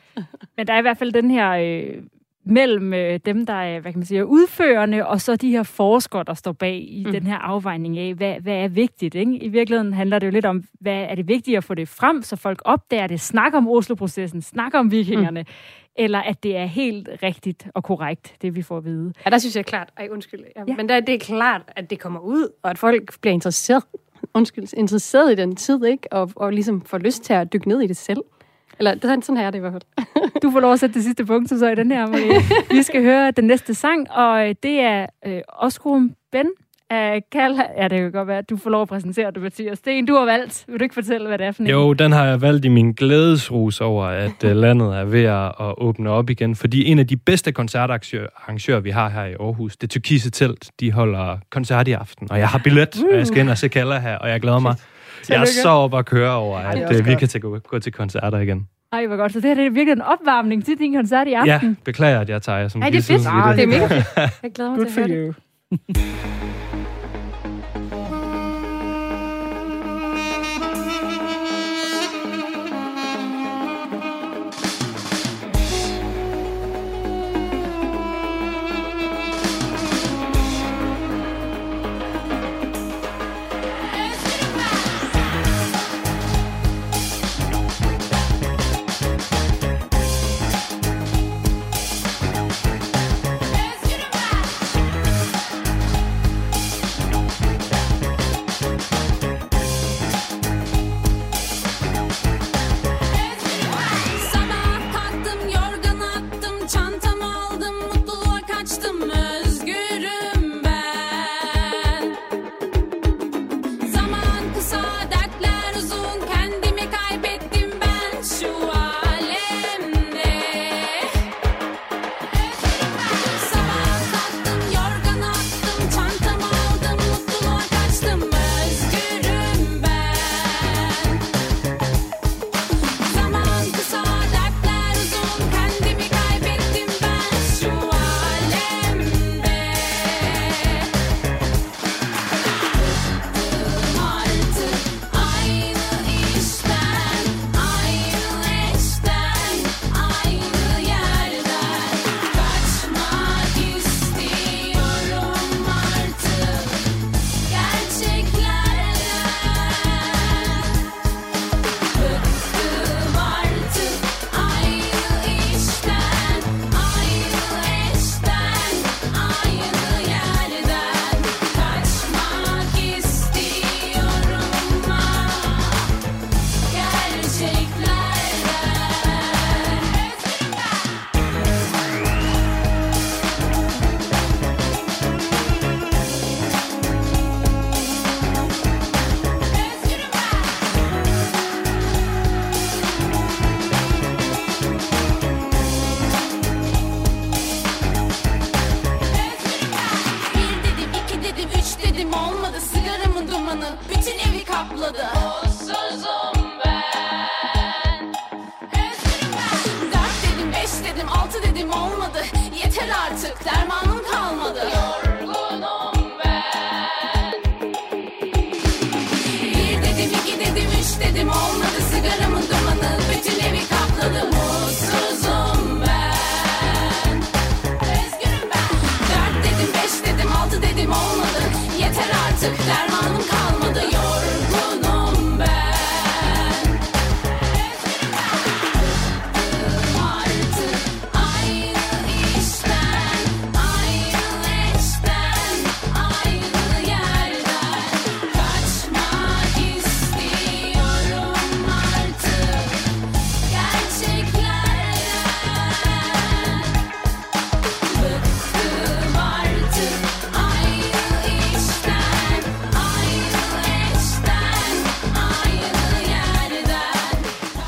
[0.58, 2.04] Men der er i hvert fald den her øh,
[2.44, 6.24] mellem øh, dem, der er, hvad kan man sige, udførende, og så de her forskere,
[6.28, 7.12] der står bag i Mm.
[7.12, 9.16] den her afvejning af, hvad, hvad er vigtigt.
[9.16, 9.32] Ikke?
[9.36, 12.22] I virkeligheden handler det jo lidt om, hvad er det vigtigt at få det frem,
[12.22, 15.48] så folk opdager det, snakker om Oslo-processen, snakker om vikingerne, mm.
[15.96, 19.14] eller at det er helt rigtigt og korrekt, det vi får at vide.
[19.26, 20.64] Ja, der synes jeg klart, ej undskyld, Ja.
[20.68, 20.76] ja.
[20.76, 23.84] men der, det er klart, at det kommer ud, og at folk bliver interesseret,
[24.34, 26.14] undskyld, interesseret i den tid, ikke?
[26.14, 28.20] Og, og ligesom får lyst til at dykke ned i det selv.
[28.82, 30.42] Eller sådan, sådan her er det i hvert fald.
[30.44, 32.42] Du får lov at sætte det sidste punkt så i den her, Marie.
[32.78, 36.46] Vi skal høre den næste sang, og øh, det er øh, Oskrum Ben
[36.90, 37.56] af Kal...
[37.78, 39.80] Ja, det kan godt være, at du får lov at præsentere det, Mathias.
[39.80, 40.66] Det er en, du har valgt.
[40.68, 41.70] Vil du ikke fortælle, hvad det er for en?
[41.70, 45.52] Jo, den har jeg valgt i min glædesrus over, at øh, landet er ved at
[45.78, 46.56] åbne op igen.
[46.56, 50.92] Fordi en af de bedste koncertarrangører, vi har her i Aarhus, det Tyrkise Telt, de
[50.92, 52.32] holder koncert i aften.
[52.32, 54.60] Og jeg har billet, og jeg skal ind og se Kalla her, og jeg glæder
[54.60, 54.76] mig.
[55.30, 57.20] Jeg er så op at køre over, er at øh, vi godt.
[57.20, 58.68] kan til, gå, gå til koncerter igen.
[58.94, 59.34] Ej, hvor godt.
[59.34, 61.78] Så det her det er virkelig en opvarmning til din koncert i Ja, aften.
[61.86, 63.24] beklager, at jeg tager jer som Ej, det er fedt.
[63.24, 64.06] Nej, Det er mega fedt.
[64.44, 66.51] Jeg glæder mig Good til for at høre det.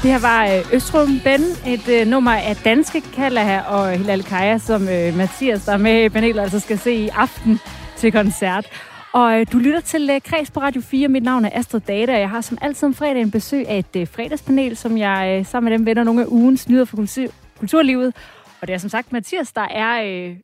[0.04, 4.58] Det her var øh, Østrum Ben, et øh, nummer af danske Kalaha og Hilal Kaja,
[4.58, 7.60] som øh, Mathias, der er med i panelet, altså skal se i aften
[7.98, 8.66] til koncert.
[9.14, 11.08] Og øh, du lytter til øh, Kreds på Radio 4.
[11.08, 14.02] Mit navn er Astrid Data, og jeg har som altid om fredagen besøg af et
[14.02, 17.28] øh, fredagspanel, som jeg øh, sammen med dem vender nogle af ugens nyheder for kultur,
[17.60, 18.16] kulturlivet.
[18.62, 20.38] Og det er som sagt Mathias, der er øh,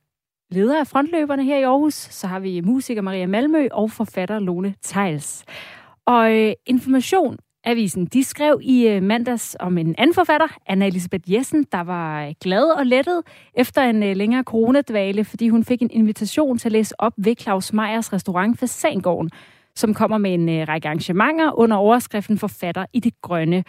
[0.52, 1.94] leder af frontløberne her i Aarhus.
[1.94, 5.44] Så har vi musiker Maria Malmø og forfatter Lone Tejls.
[6.06, 11.34] Og øh, information Avisen de skrev i øh, mandags om en anden forfatter, Anna Elisabeth
[11.34, 13.22] Jessen, der var øh, glad og lettet
[13.54, 17.36] efter en øh, længere coronadvale, fordi hun fik en invitation til at læse op ved
[17.40, 19.32] Claus Meyers restaurant Fasangården,
[19.76, 23.64] som kommer med en række arrangementer under overskriften Forfatter i det grønne.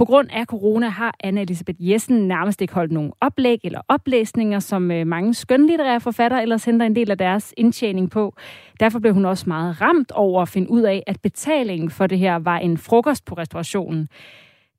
[0.00, 4.58] På grund af corona har Anna Elisabeth Jessen nærmest ikke holdt nogen oplæg eller oplæsninger,
[4.58, 8.34] som øh, mange skønlitterære forfattere ellers henter en del af deres indtjening på.
[8.80, 12.18] Derfor blev hun også meget ramt over at finde ud af, at betalingen for det
[12.18, 14.08] her var en frokost på restaurationen.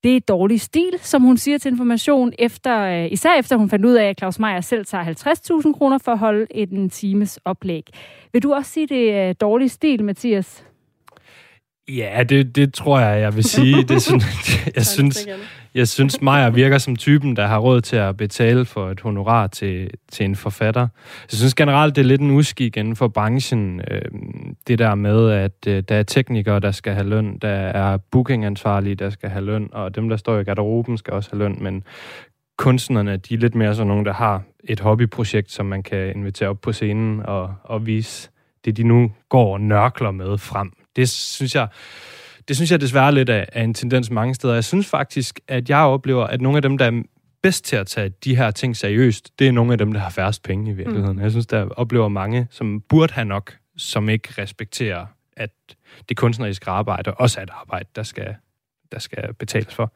[0.03, 3.85] Det er dårlig stil, som hun siger til information, efter, øh, især efter hun fandt
[3.85, 7.83] ud af, at Claus Meier selv tager 50.000 kroner for at holde en times oplæg.
[8.33, 10.70] Vil du også sige, det er dårlig stil, Mathias?
[11.87, 13.83] Ja, det, det tror jeg, jeg vil sige.
[13.83, 14.21] Det er sådan,
[14.75, 15.27] jeg, synes,
[15.73, 19.47] jeg synes, Maja virker som typen, der har råd til at betale for et honorar
[19.47, 20.87] til, til en forfatter.
[21.31, 23.81] Jeg synes generelt, det er lidt en uskik inden for branchen.
[23.91, 24.01] Øh,
[24.67, 28.95] det der med, at øh, der er teknikere, der skal have løn, der er bookingansvarlige,
[28.95, 31.83] der skal have løn, og dem, der står i garderoben, skal også have løn, men
[32.57, 36.49] kunstnerne, de er lidt mere sådan nogle, der har et hobbyprojekt, som man kan invitere
[36.49, 38.29] op på scenen og, og vise
[38.65, 40.71] det, de nu går og nørkler med frem.
[40.95, 41.67] Det synes jeg,
[42.47, 44.53] det synes jeg desværre lidt af, af en tendens mange steder.
[44.53, 47.01] Jeg synes faktisk, at jeg oplever, at nogle af dem, der er
[47.43, 50.09] bedst til at tage de her ting seriøst, det er nogle af dem, der har
[50.09, 51.17] færrest penge i virkeligheden.
[51.17, 51.23] Mm.
[51.23, 55.05] Jeg synes, der oplever mange, som burde have nok, som ikke respekterer,
[55.37, 55.51] at
[56.09, 58.35] det kunstneriske arbejde også er et arbejde, der skal,
[58.91, 59.93] der skal betales for.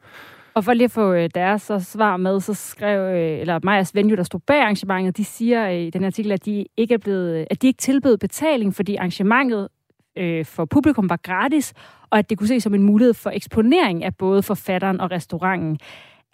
[0.54, 3.94] Og for lige at få øh, deres så svar med, så skrev, øh, eller Majas
[3.94, 6.98] ven, der stod bag arrangementet, de siger øh, i den artikel, at de ikke er
[6.98, 9.68] blevet, at de ikke tilbød betaling, fordi arrangementet
[10.16, 11.72] øh, for publikum var gratis,
[12.10, 15.78] og at det kunne ses som en mulighed for eksponering af både forfatteren og restauranten.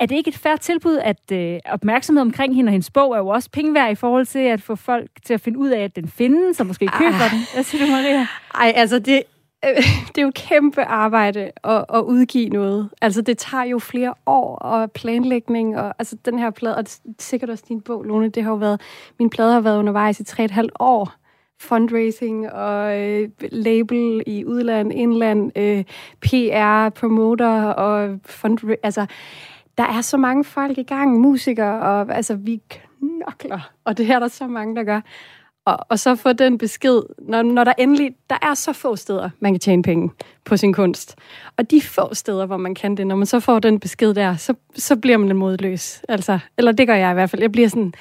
[0.00, 3.18] Er det ikke et færre tilbud, at øh, opmærksomhed omkring hende og hendes bog er
[3.18, 5.80] jo også penge værd i forhold til at få folk til at finde ud af,
[5.80, 7.30] at den findes, og måske køber Ah.
[7.30, 7.38] den?
[7.54, 8.26] Hvad siger du, Maria?
[8.54, 9.22] Ej, altså det,
[9.64, 9.76] øh,
[10.08, 12.90] det er jo kæmpe arbejde at, at udgive noget.
[13.02, 16.98] Altså det tager jo flere år og planlægning, og altså den her plade, og er
[17.18, 18.80] sikkert også din bog, Lone, det har jo været,
[19.18, 21.12] min plade har været undervejs i tre et halvt år.
[21.62, 25.84] Fundraising og øh, label i udland, indland, øh,
[26.20, 28.78] PR, promoter og fundraising.
[28.82, 29.06] altså
[29.78, 34.18] der er så mange folk i gang, musikere, og altså vi knokler, og det er
[34.18, 35.00] der så mange, der gør.
[35.64, 39.30] Og, og så få den besked, når, når der endelig, der er så få steder,
[39.40, 40.10] man kan tjene penge
[40.44, 41.16] på sin kunst.
[41.56, 44.36] Og de få steder, hvor man kan det, når man så får den besked der,
[44.36, 46.02] så, så bliver man modløs.
[46.08, 47.42] Altså, eller det gør jeg i hvert fald.
[47.42, 47.94] Jeg bliver sådan,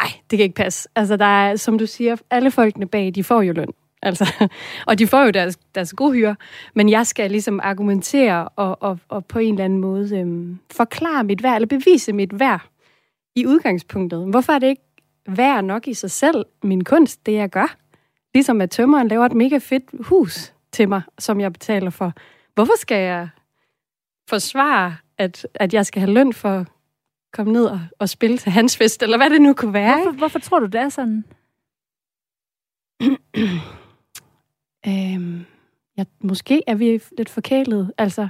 [0.00, 0.88] ej, det kan ikke passe.
[0.96, 3.68] Altså, der er, som du siger, alle folkene bag, de får jo løn.
[4.02, 4.48] Altså,
[4.88, 6.36] og de får jo deres, deres gode hyre,
[6.74, 11.24] men jeg skal ligesom argumentere og, og, og på en eller anden måde øhm, forklare
[11.24, 12.60] mit værd, eller bevise mit værd
[13.36, 14.26] i udgangspunktet.
[14.30, 14.82] Hvorfor er det ikke
[15.28, 17.76] værd nok i sig selv, min kunst, det jeg gør?
[18.34, 22.12] Ligesom at tømmeren laver et mega fedt hus til mig, som jeg betaler for.
[22.54, 23.28] Hvorfor skal jeg
[24.28, 26.66] forsvare, at, at jeg skal have løn for
[27.34, 30.02] komme ned og, og spille til hans fest, eller hvad det nu kunne være?
[30.02, 31.24] Hvorfor, hvorfor tror du, det er sådan?
[34.86, 35.44] Øhm,
[35.98, 38.28] ja, måske er vi lidt forkælet, altså.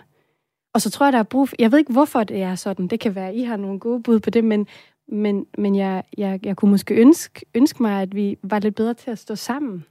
[0.74, 1.56] Og så tror jeg, der er brug for...
[1.58, 2.88] Jeg ved ikke, hvorfor det er sådan.
[2.88, 4.66] Det kan være, I har nogle gode bud på det, men,
[5.08, 8.94] men, men jeg, jeg, jeg kunne måske ønske, ønske mig, at vi var lidt bedre
[8.94, 9.84] til at stå sammen.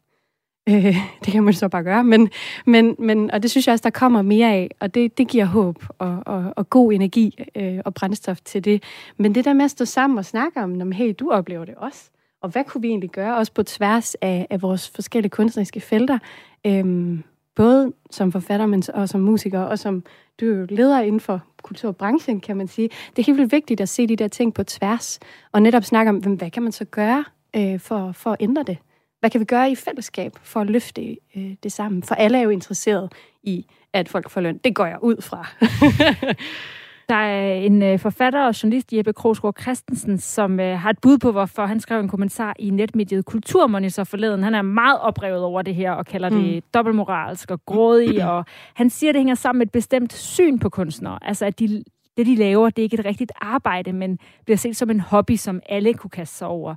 [0.69, 0.95] Øh,
[1.25, 2.29] det kan man så bare gøre, men,
[2.65, 5.45] men, men, og det synes jeg også, der kommer mere af, og det, det giver
[5.45, 8.83] håb og, og, og god energi øh, og brændstof til det.
[9.17, 11.75] Men det der med at stå sammen og snakke om, om hey, du oplever det
[11.75, 12.09] også,
[12.41, 16.19] og hvad kunne vi egentlig gøre, også på tværs af, af vores forskellige kunstneriske felter,
[16.65, 17.19] øh,
[17.55, 20.03] både som forfatter, men og som musiker, og som
[20.41, 22.89] du er jo leder inden for kulturbranchen, kan man sige.
[23.09, 25.19] Det er helt vildt vigtigt at se de der ting på tværs,
[25.51, 27.23] og netop snakke om, hvem- hvad kan man så gøre
[27.55, 28.77] øh, for, for at ændre det?
[29.23, 32.03] Hvad kan vi gøre i fællesskab for at løfte øh, det sammen?
[32.03, 34.57] For alle er jo interesseret i, at folk får løn.
[34.63, 35.47] Det går jeg ud fra.
[37.09, 41.17] Der er en øh, forfatter og journalist, Jeppe Krogsgaard Christensen, som øh, har et bud
[41.17, 44.43] på, hvorfor han skrev en kommentar i netmediet Kulturmonitor forleden.
[44.43, 46.61] Han er meget oprevet over det her og kalder det Mm.
[46.73, 48.25] dobbeltmoralsk og grådig.
[48.29, 51.19] Og han siger, at det hænger sammen med et bestemt syn på kunstnere.
[51.21, 51.83] Altså, at de,
[52.17, 55.35] det, de laver, det er ikke et rigtigt arbejde, men bliver set som en hobby,
[55.35, 56.75] som alle kunne kaste sig over.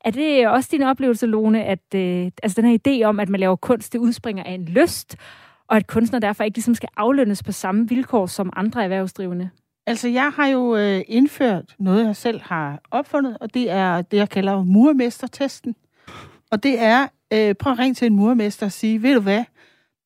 [0.00, 3.40] Er det også din oplevelse, Lone, at øh, altså den her idé om, at man
[3.40, 5.16] laver kunst, det udspringer af en lyst,
[5.68, 9.50] og at kunstnere derfor ikke ligesom skal aflønnes på samme vilkår som andre erhvervsdrivende?
[9.86, 14.16] Altså, jeg har jo øh, indført noget, jeg selv har opfundet, og det er det,
[14.16, 15.74] jeg kalder murmestertesten.
[16.50, 19.44] Og det er, øh, prøv at ringe til en murmester og sige, ved du hvad,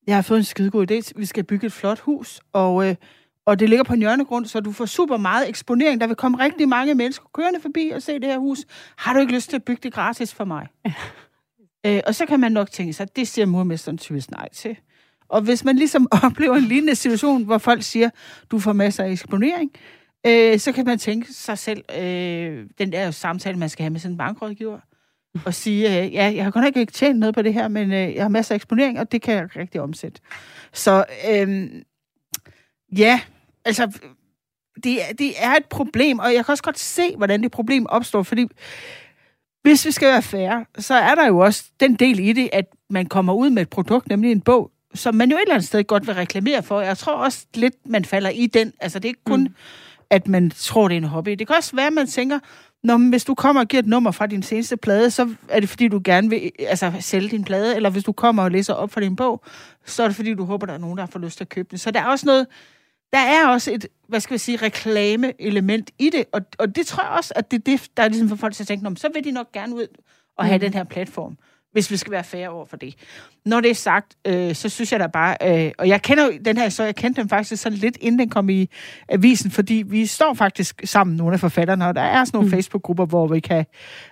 [0.07, 2.95] jeg har fået en skidegod idé, vi skal bygge et flot hus, og, øh,
[3.51, 6.01] og det ligger på en hjørnegrund, så du får super meget eksponering.
[6.01, 8.59] Der vil komme rigtig mange mennesker kørende forbi og se det her hus.
[8.97, 10.67] Har du ikke lyst til at bygge det gratis for mig?
[11.85, 14.77] øh, og så kan man nok tænke sig, at det siger murmesteren typisk nej til.
[15.29, 18.09] Og hvis man ligesom oplever en lignende situation, hvor folk siger,
[18.51, 19.71] du får masser af eksponering,
[20.27, 23.99] øh, så kan man tænke sig selv, øh, den der samtale, man skal have med
[23.99, 24.79] sådan en bankrådgiver,
[25.45, 27.91] og sige, øh, ja, jeg har godt nok ikke tjent noget på det her, men
[27.91, 30.21] øh, jeg har masser af eksponering, og det kan jeg rigtig omsætte.
[30.73, 31.69] Så øh,
[32.97, 33.21] ja,
[33.65, 33.99] altså,
[34.83, 37.85] det, er- det er et problem, og jeg kan også godt se, hvordan det problem
[37.85, 38.47] opstår, fordi
[39.63, 42.65] hvis vi skal være færre, så er der jo også den del i det, at
[42.89, 45.67] man kommer ud med et produkt, nemlig en bog, som man jo et eller andet
[45.67, 46.81] sted godt vil reklamere for.
[46.81, 48.73] Jeg tror også lidt, man falder i den.
[48.79, 49.55] Altså, det er ikke kun, mm.
[50.09, 51.31] at man tror, det er en hobby.
[51.31, 52.39] Det kan også være, at man tænker,
[52.83, 55.59] Nå, men hvis du kommer og giver et nummer fra din seneste plade, så er
[55.59, 57.75] det fordi, du gerne vil altså, sælge din plade.
[57.75, 59.43] Eller hvis du kommer og læser op for din bog,
[59.85, 61.67] så er det fordi, du håber, der er nogen, der får lyst til at købe
[61.71, 61.77] den.
[61.77, 62.47] Så der er også noget,
[63.13, 67.03] der er også et, hvad skal vi sige, reklame-element i det, og, og det tror
[67.03, 68.89] jeg også, at det er det, der er ligesom for folk til at tænke, "Nå,
[68.89, 69.87] men så vil de nok gerne ud
[70.37, 70.61] og have mm.
[70.61, 71.37] den her platform,
[71.71, 72.95] hvis vi skal være færre over for det.
[73.45, 76.57] Når det er sagt, øh, så synes jeg da bare, øh, og jeg kender den
[76.57, 78.69] her historie, jeg kendte den faktisk sådan lidt, inden den kom i
[79.09, 82.51] avisen, fordi vi står faktisk sammen, nogle af forfatterne, og der er sådan nogle mm.
[82.51, 83.65] Facebook-grupper, hvor vi kan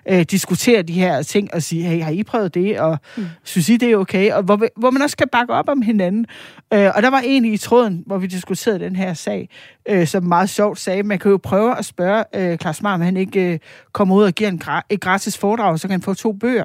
[0.08, 3.26] øh, diskutere de her ting og sige, hey, har I prøvet det, og mm.
[3.44, 5.82] synes I, det er okay, og hvor, vi, hvor man også kan bakke op om
[5.82, 6.26] hinanden.
[6.72, 9.48] Øh, og der var en i tråden, hvor vi diskuterede den her sag,
[9.88, 13.00] øh, som meget sjovt sagde, man kan jo prøve at spørge øh, Claus Mar, om
[13.00, 13.58] han ikke øh,
[13.92, 16.64] kommer ud og giver en gra- et gratis foredrag, så kan han få to bøger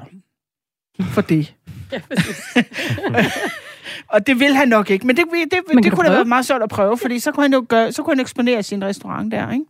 [1.00, 1.54] for det.
[4.12, 6.46] og det vil han nok ikke, men det, det, det, det kunne da være meget
[6.46, 9.32] sjovt at prøve, fordi så kunne han jo gøre, så kunne han eksponere sin restaurant
[9.32, 9.64] der, ikke?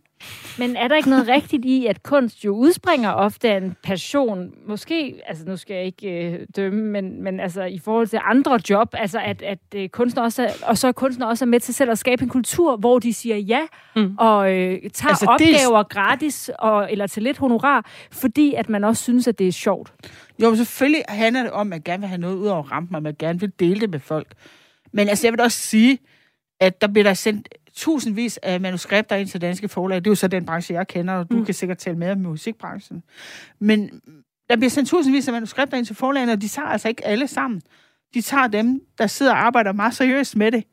[0.59, 4.51] Men er der ikke noget rigtigt i, at kunst jo udspringer ofte af en passion?
[4.67, 8.59] Måske, altså nu skal jeg ikke øh, dømme, men, men altså i forhold til andre
[8.69, 11.59] job, altså at, at øh, kunstner også er, og så er kunstner også er med
[11.59, 13.61] til selv at skabe en kultur, hvor de siger ja,
[13.95, 14.15] mm.
[14.17, 18.69] og øh, tager Altså, altså, det opgaver gratis, og, eller til lidt honorar, fordi at
[18.69, 19.93] man også synes, at det er sjovt.
[20.41, 22.95] Jo, men selvfølgelig handler det om, at man gerne vil have noget ud over rampen,
[22.95, 24.27] og man gerne vil dele det med folk.
[24.91, 25.99] Men altså, jeg vil også sige,
[26.59, 29.97] at der bliver der sendt tusindvis af manuskripter ind til danske forlag.
[29.97, 31.45] Det er jo så den branche, jeg kender, og du mm.
[31.45, 33.03] kan sikkert tale mere om musikbranchen.
[33.59, 34.01] Men
[34.49, 37.27] der bliver sendt tusindvis af manuskripter ind til forlagene, og de tager altså ikke alle
[37.27, 37.61] sammen.
[38.13, 40.63] De tager dem, der sidder og arbejder meget seriøst med det,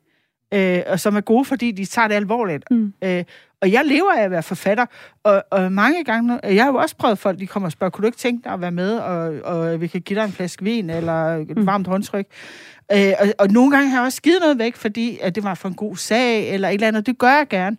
[0.55, 2.65] øh, og som er gode, fordi de tager det alvorligt.
[2.71, 2.93] Mm.
[3.05, 3.25] Øh,
[3.63, 4.87] og jeg lever af at være forfatter,
[5.23, 7.91] og, og mange gange, nu- jeg har jo også prøvet folk, de kommer og spørger,
[7.91, 10.33] kunne du ikke tænke dig at være med, og, og vi kan give dig en
[10.33, 12.27] flaske vin, eller et varmt håndtryk.
[12.93, 15.55] Øh, og, og nogle gange har jeg også givet noget væk, fordi at det var
[15.55, 17.07] for en god sag, eller et eller andet.
[17.07, 17.77] Det gør jeg gerne.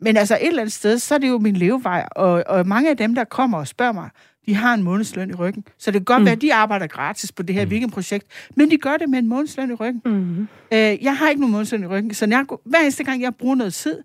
[0.00, 2.90] Men altså et eller andet sted, så er det jo min levevej, og, og mange
[2.90, 4.10] af dem, der kommer og spørger mig,
[4.46, 5.64] de har en månedsløn i ryggen.
[5.78, 6.24] Så det kan godt mm.
[6.24, 8.26] være, at de arbejder gratis på det her weekendprojekt,
[8.56, 10.02] men de gør det med en månedsløn i ryggen.
[10.04, 10.48] Mm.
[10.72, 13.34] Øh, jeg har ikke nogen månedsløn i ryggen, så når jeg, hver eneste gang, jeg
[13.34, 14.02] bruger noget tid,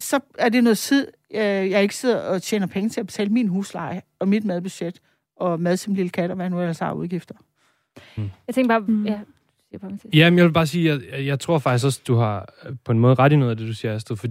[0.00, 1.40] så er det noget tid, øh,
[1.70, 5.00] jeg ikke sidder og tjener penge til at betale min husleje og mit madbudget
[5.36, 7.34] og mad til min lille kat og hvad jeg nu ellers har udgifter.
[8.16, 8.94] Jeg tænker bare, Mm.
[8.94, 9.06] mm.
[9.06, 9.18] ja,
[9.68, 10.14] siger bare, Mathias.
[10.14, 12.92] Jamen, jeg vil bare sige, at jeg, jeg tror faktisk også, du har øh, på
[12.92, 14.26] en måde ret i noget af det, du siger, Astrid, for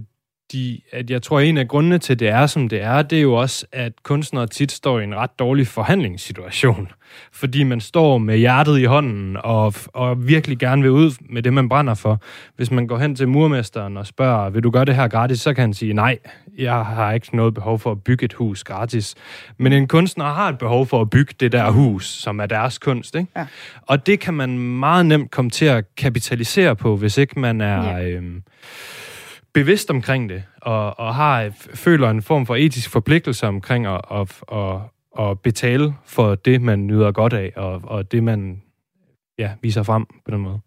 [0.50, 3.02] fordi at jeg tror, at en af grundene til, at det er, som det er,
[3.02, 6.88] det er jo også, at kunstnere tit står i en ret dårlig forhandlingssituation.
[7.32, 11.52] Fordi man står med hjertet i hånden og, og virkelig gerne vil ud med det,
[11.52, 12.22] man brænder for.
[12.56, 15.54] Hvis man går hen til murmesteren og spørger, vil du gøre det her gratis, så
[15.54, 16.18] kan han sige, nej,
[16.58, 19.14] jeg har ikke noget behov for at bygge et hus gratis.
[19.58, 22.78] Men en kunstner har et behov for at bygge det der hus, som er deres
[22.78, 23.14] kunst.
[23.14, 23.28] Ikke?
[23.36, 23.46] Ja.
[23.82, 27.98] Og det kan man meget nemt komme til at kapitalisere på, hvis ikke man er
[27.98, 28.08] Ja.
[28.08, 28.42] øhm,
[29.58, 34.42] bevidst omkring det, og, og har føler en form for etisk forpligtelse omkring at, at,
[34.52, 34.80] at,
[35.18, 38.62] at betale for det, man nyder godt af, og, og det, man
[39.38, 40.60] ja, viser frem på den måde.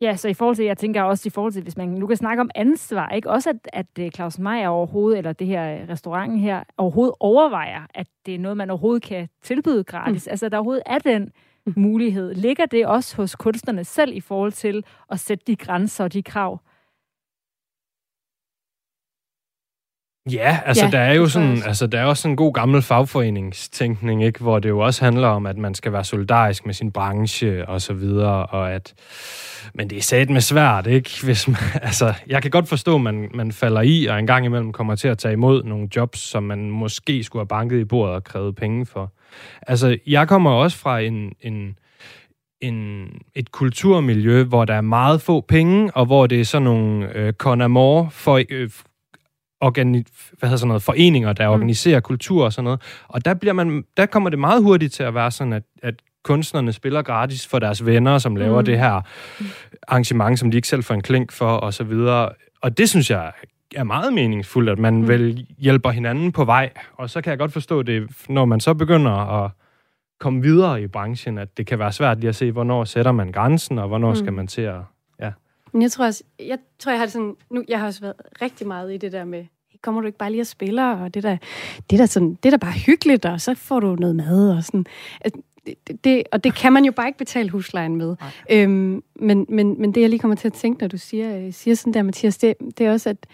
[0.00, 2.16] Ja, så i forhold til, jeg tænker også i forhold til, hvis man nu kan
[2.16, 3.30] snakke om ansvar, ikke?
[3.30, 7.82] Også at, at øh, Claus Meier overhovedet, eller det her øh, restauranten her, overhovedet overvejer,
[7.94, 10.26] at det er noget, man overhovedet kan tilbyde gratis.
[10.26, 10.30] Mm.
[10.30, 11.32] Altså, der overhovedet er den
[11.76, 12.34] mulighed.
[12.34, 16.22] Ligger det også hos kunstnerne selv i forhold til at sætte de grænser og de
[16.22, 16.60] krav?
[20.32, 22.82] Ja, altså Ja, der er jo sådan, altså der er også sådan en god gammel
[22.82, 26.92] fagforeningstænkning, ikke, hvor det jo også handler om, at man skal være solidarisk med sin
[26.92, 28.94] branche og så videre, og at,
[29.74, 33.00] men det er sat med svært, ikke, hvis man, altså, jeg kan godt forstå, at
[33.00, 36.18] man, man falder i, og en gang imellem kommer til at tage imod nogle jobs,
[36.18, 39.12] som man måske skulle have banket i bordet og krævet penge for.
[39.66, 41.78] Altså, jeg kommer også fra en, en,
[42.60, 47.16] en, et kulturmiljø, hvor der er meget få penge, og hvor det er sådan nogle
[47.16, 48.70] øh, Conamore for, øh,
[49.64, 50.04] organi-
[50.38, 52.80] hvad hedder sådan noget, foreninger, der organiserer kultur og sådan noget.
[53.08, 55.94] Og der, bliver man, der kommer det meget hurtigt til at være sådan, at, at
[56.24, 58.64] kunstnerne spiller gratis for deres venner, som laver Mm.
[58.64, 59.00] det her
[59.88, 62.28] arrangement, som de ikke selv får en klink for, og så videre.
[62.62, 63.32] Og det synes jeg
[63.76, 65.08] er meget meningsfuldt, at man mm.
[65.08, 66.70] vel hjælper hinanden på vej.
[66.96, 69.50] Og så kan jeg godt forstå det, når man så begynder at
[70.20, 73.32] komme videre i branchen, at det kan være svært lige at se, hvornår sætter man
[73.32, 74.16] grænsen, og hvornår mm.
[74.16, 74.80] skal man til at...
[75.76, 78.66] Men jeg tror også, jeg tror, jeg har sådan, nu, jeg har også været rigtig
[78.66, 79.44] meget i det der med,
[79.82, 81.36] kommer du ikke bare lige og spiller, og det der,
[81.90, 84.86] det der, sådan, det der bare hyggeligt, og så får du noget mad, og sådan.
[85.66, 88.16] Det, det, og det kan man jo bare ikke betale huslejen med.
[88.50, 91.52] Øhm, men, men, men det, jeg lige kommer til at tænke, når du siger, øh,
[91.52, 93.26] siger sådan der, Mathias, det, det er også, at,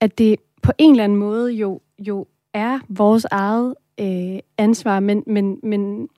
[0.00, 5.22] at det på en eller anden måde jo, jo er vores eget øh, ansvar, men,
[5.26, 6.08] men, men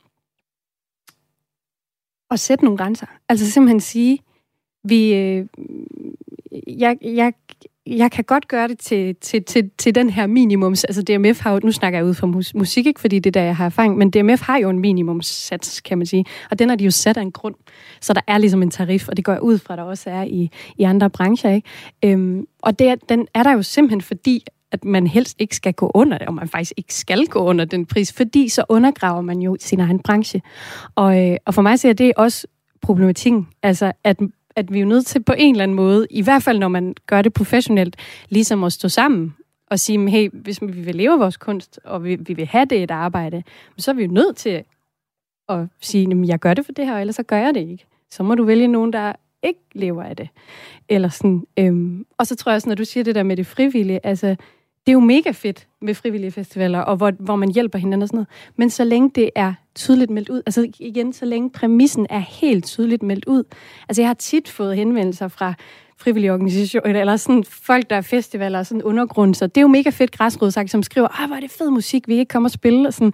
[2.31, 3.07] at sætte nogle grænser.
[3.29, 4.23] Altså simpelthen sige,
[4.85, 5.47] vi, øh,
[6.67, 7.33] jeg, jeg,
[7.87, 10.85] jeg kan godt gøre det til, til, til, til den her minimums...
[10.85, 11.61] Altså DMF har jo...
[11.65, 14.11] Nu snakker jeg ud fra musik, ikke fordi det er der, jeg har erfaring, men
[14.11, 16.25] DMF har jo en minimumssats, kan man sige.
[16.51, 17.55] Og den har de jo sat af en grund.
[18.01, 20.23] Så der er ligesom en tarif, og det går jeg ud fra, der også er
[20.23, 21.51] i, i andre brancher.
[21.51, 21.69] Ikke?
[22.05, 25.91] Øhm, og det, den er der jo simpelthen fordi, at man helst ikke skal gå
[25.95, 29.39] under det, og man faktisk ikke skal gå under den pris, fordi så undergraver man
[29.39, 30.43] jo sin egen branche.
[30.95, 32.47] Og, øh, og for mig ser det også
[32.83, 34.21] problematikken, altså at
[34.57, 36.69] at vi er jo nødt til på en eller anden måde, i hvert fald når
[36.69, 37.97] man gør det professionelt,
[38.29, 39.35] ligesom at stå sammen
[39.67, 42.83] og sige, hey, hvis vi vil leve vores kunst, og vi, vi vil have det
[42.83, 43.43] et arbejde,
[43.79, 44.65] så er vi jo nødt til
[45.49, 47.87] at sige, "Jamen, jeg gør det for det her, ellers så gør jeg det ikke.
[48.11, 50.29] Så må du vælge nogen, der ikke lever af det.
[50.89, 53.47] Eller sådan, øhm, og så tror jeg også, når du siger det der med det
[53.47, 54.37] frivillige, altså,
[54.87, 58.09] det er jo mega fedt med frivillige festivaler, og hvor, hvor man hjælper hinanden og
[58.09, 58.29] sådan noget.
[58.57, 62.65] Men så længe det er tydeligt meldt ud, altså igen, så længe præmissen er helt
[62.65, 63.45] tydeligt meldt ud.
[63.89, 65.55] Altså jeg har tit fået henvendelser fra
[65.99, 69.69] frivillige organisationer, eller sådan folk, der er festivaler og sådan undergrund, så det er jo
[69.69, 72.53] mega fedt græsrodsagt, som skriver, ah, hvor er det fed musik, vi ikke kommer og
[72.53, 73.13] spille, og sådan,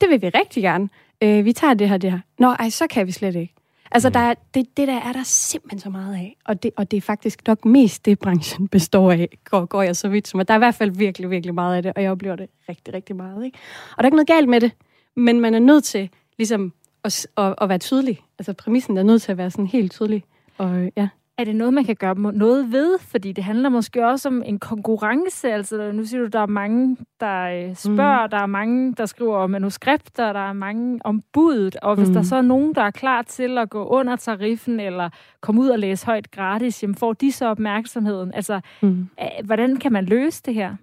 [0.00, 0.88] det vil vi rigtig gerne.
[1.22, 2.18] Øh, vi tager det her, det her.
[2.38, 3.54] Nå, ej, så kan vi slet ikke.
[3.94, 6.36] Altså, der er, det, det der er der simpelthen så meget af.
[6.44, 9.96] Og det, og det er faktisk nok mest det, branchen består af, går, går jeg
[9.96, 10.40] så vidt som.
[10.40, 12.48] at Der er i hvert fald virkelig, virkelig meget af det, og jeg oplever det
[12.68, 13.44] rigtig, rigtig meget.
[13.44, 13.58] Ikke?
[13.90, 14.72] Og der er ikke noget galt med det,
[15.16, 16.72] men man er nødt til ligesom
[17.04, 18.20] at, at, at være tydelig.
[18.38, 20.24] Altså, præmissen er nødt til at være sådan helt tydelig.
[20.58, 21.08] Og ja.
[21.38, 22.98] Er det noget, man kan gøre noget ved?
[22.98, 25.52] Fordi det handler måske også om en konkurrence.
[25.52, 28.30] Altså, nu siger du, der er mange, der øh, spørger, mm.
[28.30, 31.76] der er mange, der skriver manuskripter, der er mange om budet.
[31.76, 32.14] Og hvis mm.
[32.14, 35.10] Der så er nogen, der er klar til at gå under tariffen, eller
[35.40, 38.34] komme ud og læse højt gratis, jamen får de så opmærksomheden?
[38.34, 39.08] Altså, Mm.
[39.20, 40.76] øh, hvordan kan man løse det her?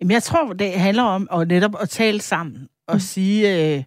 [0.00, 3.00] Jamen, jeg tror, det handler om at netop at tale sammen og mm.
[3.00, 3.82] sige, øh,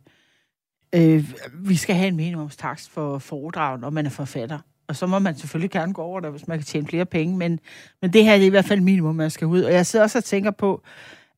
[0.96, 1.24] øh,
[1.54, 4.60] vi skal have en minimumstakst for foredrag, når man er forfatter.
[4.90, 7.38] Og så må man selvfølgelig gerne gå over der, hvis man kan tjene flere penge,
[7.38, 7.60] men,
[8.02, 9.62] men det her det er i hvert fald minimum, man skal ud.
[9.62, 10.82] Og jeg sidder også og tænker på,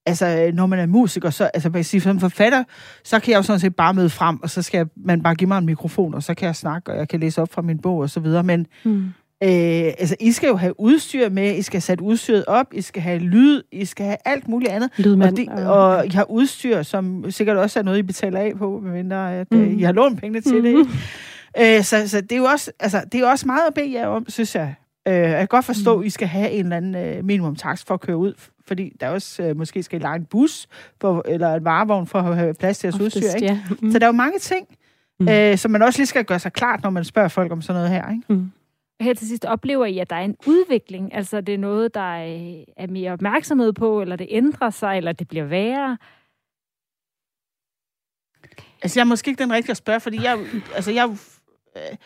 [0.06, 2.64] altså, når man er musiker, så, altså, man kan sige, som forfatter,
[3.04, 5.48] så kan jeg jo sådan set bare møde frem, og så skal man bare give
[5.48, 7.80] mig en mikrofon, og så kan jeg snakke, og jeg kan læse op fra min
[7.80, 8.44] bog, og så videre.
[8.44, 9.14] Men Mm.
[9.44, 9.50] Øh,
[10.00, 13.02] altså, I skal jo have udstyr med, I skal have sat udstyret op, I skal
[13.02, 14.90] have lyd, I skal have alt muligt andet.
[14.98, 15.32] Lydmand.
[15.32, 18.80] Og, det, og I har udstyr, som sikkert også er noget, I betaler af på,
[18.84, 19.58] medmindre at, mm.
[19.58, 19.80] Mhm.
[19.80, 20.66] I har lånt pengene til det.
[20.66, 20.86] Ikke?
[21.60, 23.94] Øh, så så det, er jo også, altså, det er jo også meget at bede
[23.94, 24.76] jer om, synes jeg.
[25.08, 27.94] Øh, jeg kan godt forstå, at I skal have en eller anden øh, minimumtakst for
[27.94, 28.34] at køre ud,
[28.66, 30.68] fordi der også øh, måske skal I lege en bus
[31.02, 33.20] for, eller en varevogn for at have plads til jeres udstyr.
[33.20, 33.46] Oftest, Ikke?
[33.48, 33.60] ja.
[33.82, 33.92] Mm.
[33.92, 34.68] Så der er jo mange ting,
[35.20, 35.26] Mm.
[35.26, 35.32] mm.
[35.32, 37.76] øh, som man også lige skal gøre sig klart, når man spørger folk om sådan
[37.82, 38.10] noget her.
[38.12, 38.24] Ikke?
[38.34, 38.52] Mm.
[39.02, 41.14] Her til sidst, oplever I, at der er en udvikling?
[41.16, 45.12] Altså, det er noget, der er, er mere opmærksomhed på, eller det ændrer sig, eller
[45.12, 45.98] det bliver værre?
[48.82, 50.40] Altså, jeg er måske ikke den rigtige at spørge, fordi jeg,
[50.76, 51.18] altså, jeg,
[51.78, 51.98] øh,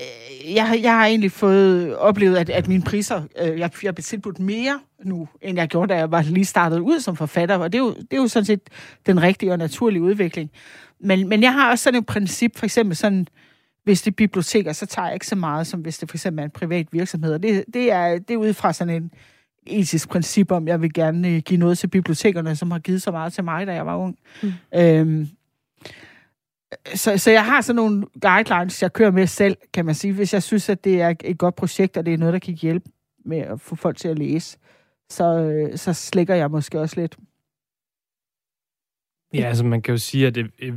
[0.00, 3.94] øh, jeg, har- jeg har egentlig fået oplevet, at, at mine priser, øh, jeg, jeg
[3.94, 7.56] bliver tilbudt mere nu, end jeg gjorde, da jeg var lige startet ud som forfatter,
[7.56, 8.60] og det er jo, det er jo sådan set
[9.06, 10.50] den rigtige og naturlige udvikling.
[11.00, 13.28] Men, men jeg har også sådan et princip, for eksempel sådan,
[13.84, 16.40] hvis det er biblioteker, så tager jeg ikke så meget, som hvis det for eksempel
[16.40, 17.34] er en privat virksomhed.
[17.34, 19.10] Og det, det, er, det er ud fra sådan en
[19.66, 23.10] etisk princip om, jeg vil gerne øh, give noget til bibliotekerne, som har givet så
[23.10, 24.16] meget til mig, da jeg var ung.
[24.42, 24.52] Mm.
[24.74, 25.28] Øhm,
[26.94, 30.12] så, så jeg har sådan nogle guidelines, jeg kører med selv, kan man sige.
[30.12, 32.54] Hvis jeg synes, at det er et godt projekt, og det er noget, der kan
[32.54, 32.90] hjælpe
[33.24, 34.58] med at få folk til at læse,
[35.10, 37.16] så, øh, så slækker jeg måske også lidt.
[39.34, 40.74] Ja, altså man kan jo sige, at det, øh,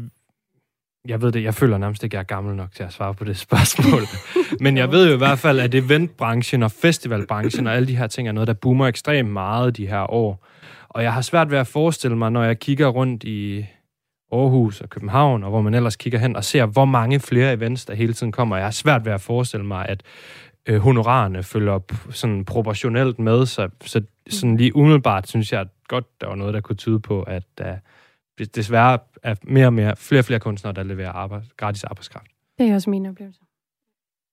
[1.08, 3.14] jeg ved det, jeg føler nærmest ikke, at jeg er gammel nok til at svare
[3.14, 4.02] på det spørgsmål.
[4.60, 8.08] Men jeg ved jo i hvert fald, at eventbranchen og festivalbranchen og alle de her
[8.08, 10.48] ting er noget, der boomer ekstremt meget de her år.
[10.90, 13.66] Og jeg har svært ved at forestille mig, når jeg kigger rundt i
[14.32, 17.86] Aarhus og København, og hvor man ellers kigger hen og ser, hvor mange flere events,
[17.86, 18.56] der hele tiden kommer.
[18.56, 20.04] Jeg har svært ved at forestille mig, at
[20.66, 25.68] øh, honorarerne følger op sådan proportionelt med, så, så sådan lige umiddelbart synes jeg at
[25.88, 27.66] godt, der var noget, der kunne tyde på, at øh,
[28.38, 32.28] der desværre er mere og mere, flere og flere kunstnere, der leverer arbejde, gratis arbejdskraft.
[32.58, 33.42] Det er også min oplevelse.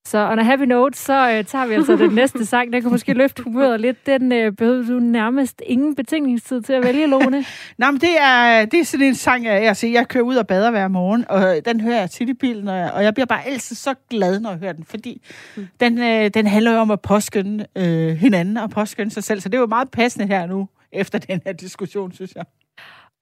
[0.09, 2.73] Så on a happy note, så øh, tager vi altså den næste sang.
[2.73, 4.07] Den kan måske løfte humøret lidt.
[4.07, 7.45] Den øh, behøver du nærmest ingen betingningstid til at vælge, Lone.
[7.79, 10.47] Nå, men det er, det er sådan en sang, jeg, altså, jeg kører ud og
[10.47, 13.27] bader hver morgen, og den hører jeg tit i bilen, og jeg, og jeg bliver
[13.27, 15.23] bare altid så glad, når jeg hører den, fordi
[15.57, 15.69] mm.
[15.81, 19.49] den, øh, den handler jo om at påskynde øh, hinanden og påskynde sig selv, så
[19.49, 22.45] det er jo meget passende her nu, efter den her diskussion, synes jeg.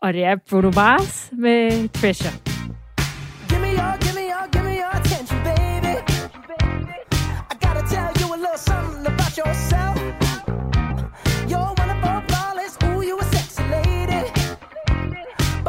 [0.02, 2.55] Og det er Bruno Mars med Treasure.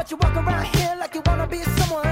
[0.10, 2.07] You walk around here like you wanna be someone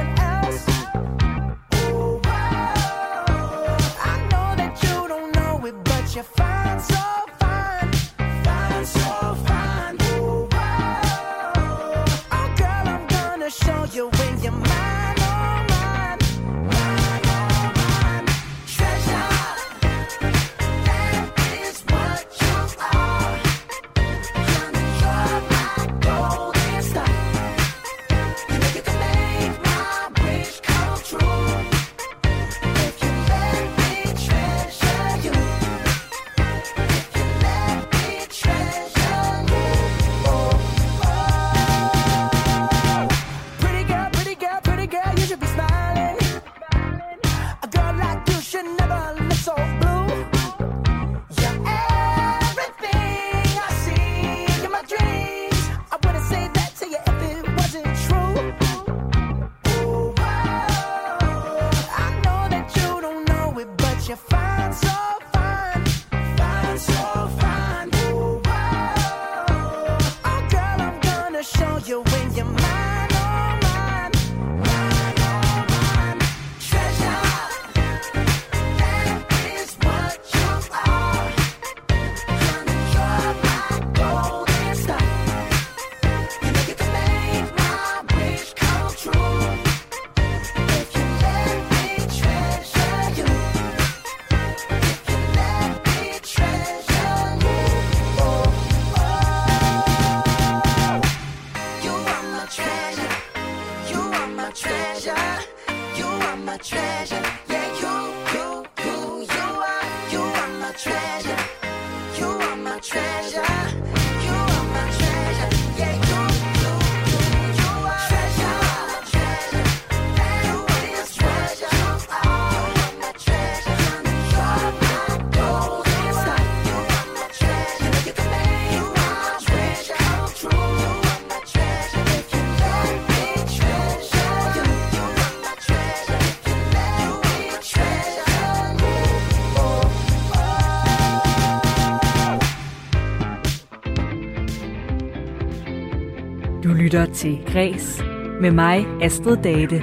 [146.96, 148.04] lytter til Græs
[148.42, 149.82] med mig, Astrid Date.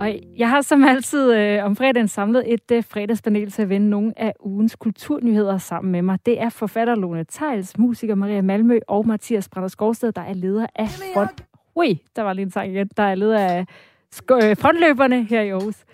[0.00, 3.90] Og jeg har som altid øh, om fredagen samlet et øh, fredagspanel til at vende
[3.90, 6.18] nogle af ugens kulturnyheder sammen med mig.
[6.26, 10.66] Det er forfatter Lone Tejls, musiker Maria Malmø og Mathias Brander Skovsted, der er leder
[10.74, 11.44] af front...
[11.74, 12.90] Ui, der var lige en sang igen.
[12.96, 13.66] Der er leder af
[14.14, 15.84] sk- øh, frontløberne her i Aarhus.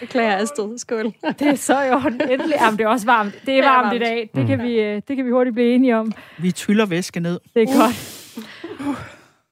[0.00, 0.78] Beklager, Astrid.
[0.78, 1.04] Skål.
[1.38, 2.20] Det er så i orden.
[2.30, 2.54] Endelig.
[2.60, 3.32] Jamen, det er også varmt.
[3.32, 3.96] Det er Det er varmt, varmt.
[3.96, 4.30] i dag.
[4.34, 6.12] Det kan, vi, øh, det kan vi hurtigt blive enige om.
[6.38, 7.40] Vi tyller væske ned.
[7.54, 8.14] Det er godt.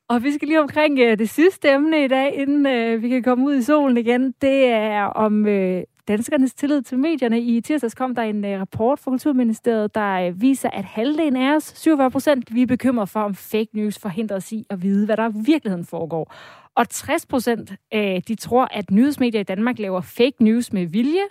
[0.09, 3.23] Og vi skal lige omkring øh, det sidste emne i dag, inden øh, vi kan
[3.23, 4.35] komme ud i solen igen.
[4.43, 7.41] Det er om øh, danskernes tillid til medierne.
[7.41, 11.57] I tirsdags kom der en øh, rapport fra Kulturministeriet, der øh, viser, at halvdelen af
[11.57, 15.07] os, 47 procent, vi er bekymret for, om fake news forhindrer os i at vide,
[15.07, 16.35] hvad der i virkeligheden foregår.
[16.75, 21.25] Og 60 procent, øh, de tror, at nyhedsmedier i Danmark laver fake news med vilje.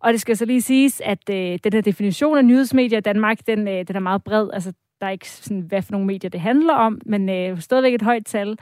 [0.00, 3.46] Og det skal så lige siges, at øh, den her definition af nyhedsmedier i Danmark,
[3.46, 4.48] den, øh, den er meget bred.
[4.52, 7.94] Altså, der er ikke sådan, hvad for nogle medier det handler om, men øh, stadigvæk
[7.94, 8.58] et højt tal.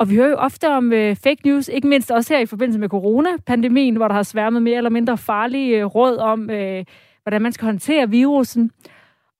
[0.00, 2.80] Og vi hører jo ofte om øh, fake news, ikke mindst også her i forbindelse
[2.80, 6.84] med coronapandemien, hvor der har sværmet mere eller mindre farlige øh, råd om, øh,
[7.22, 8.70] hvordan man skal håndtere virusen.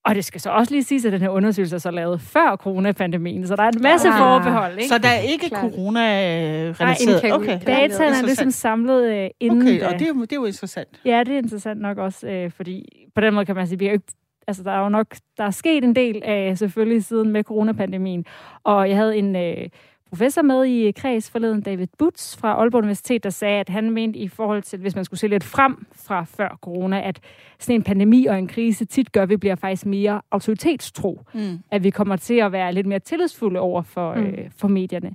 [0.05, 2.57] Og det skal så også lige siges, at den her undersøgelse er så lavet før
[2.57, 4.19] coronapandemien, så der er en masse Ah.
[4.19, 4.73] forbehold.
[4.77, 4.89] Ikke?
[4.89, 7.23] Så der er ikke corona-relateret?
[7.23, 7.59] Nej, Okay.
[7.67, 11.01] Dataen er ligesom samlet øh, inden okay og det er, jo, det er jo interessant.
[11.05, 13.85] Ja, det er interessant nok også, øh, fordi på den måde kan man sige, vi
[13.85, 14.13] har jo ikke,
[14.49, 15.07] altså der er jo nok,
[15.39, 18.25] der er sket en del af selvfølgelig siden med coronapandemien,
[18.65, 19.69] og jeg havde en øh,
[20.11, 24.19] professor med i kreds forleden, David Butz fra Aalborg Universitet, der sagde, at han mente
[24.19, 27.21] i forhold til, hvis man skulle se lidt frem fra før corona, at
[27.59, 31.21] sådan en pandemi og en krise tit gør, at vi bliver faktisk mere autoritetstro.
[31.35, 31.59] Mm.
[31.71, 34.21] At vi kommer til at være lidt mere tillidsfulde over for, Mm.
[34.23, 35.11] øh, for medierne.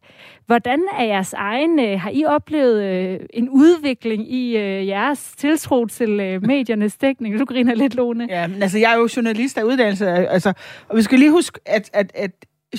[0.46, 5.86] Hvordan er jeres egen, øh, har I oplevet øh, en udvikling i øh, jeres tiltro
[5.86, 7.39] til øh, mediernes dækning?
[7.39, 8.28] Du griner lidt, Lone.
[8.30, 10.54] Ja, men altså, jeg er jo journalist af uddannelse, altså,
[10.89, 12.32] og vi skal lige huske, at, at, at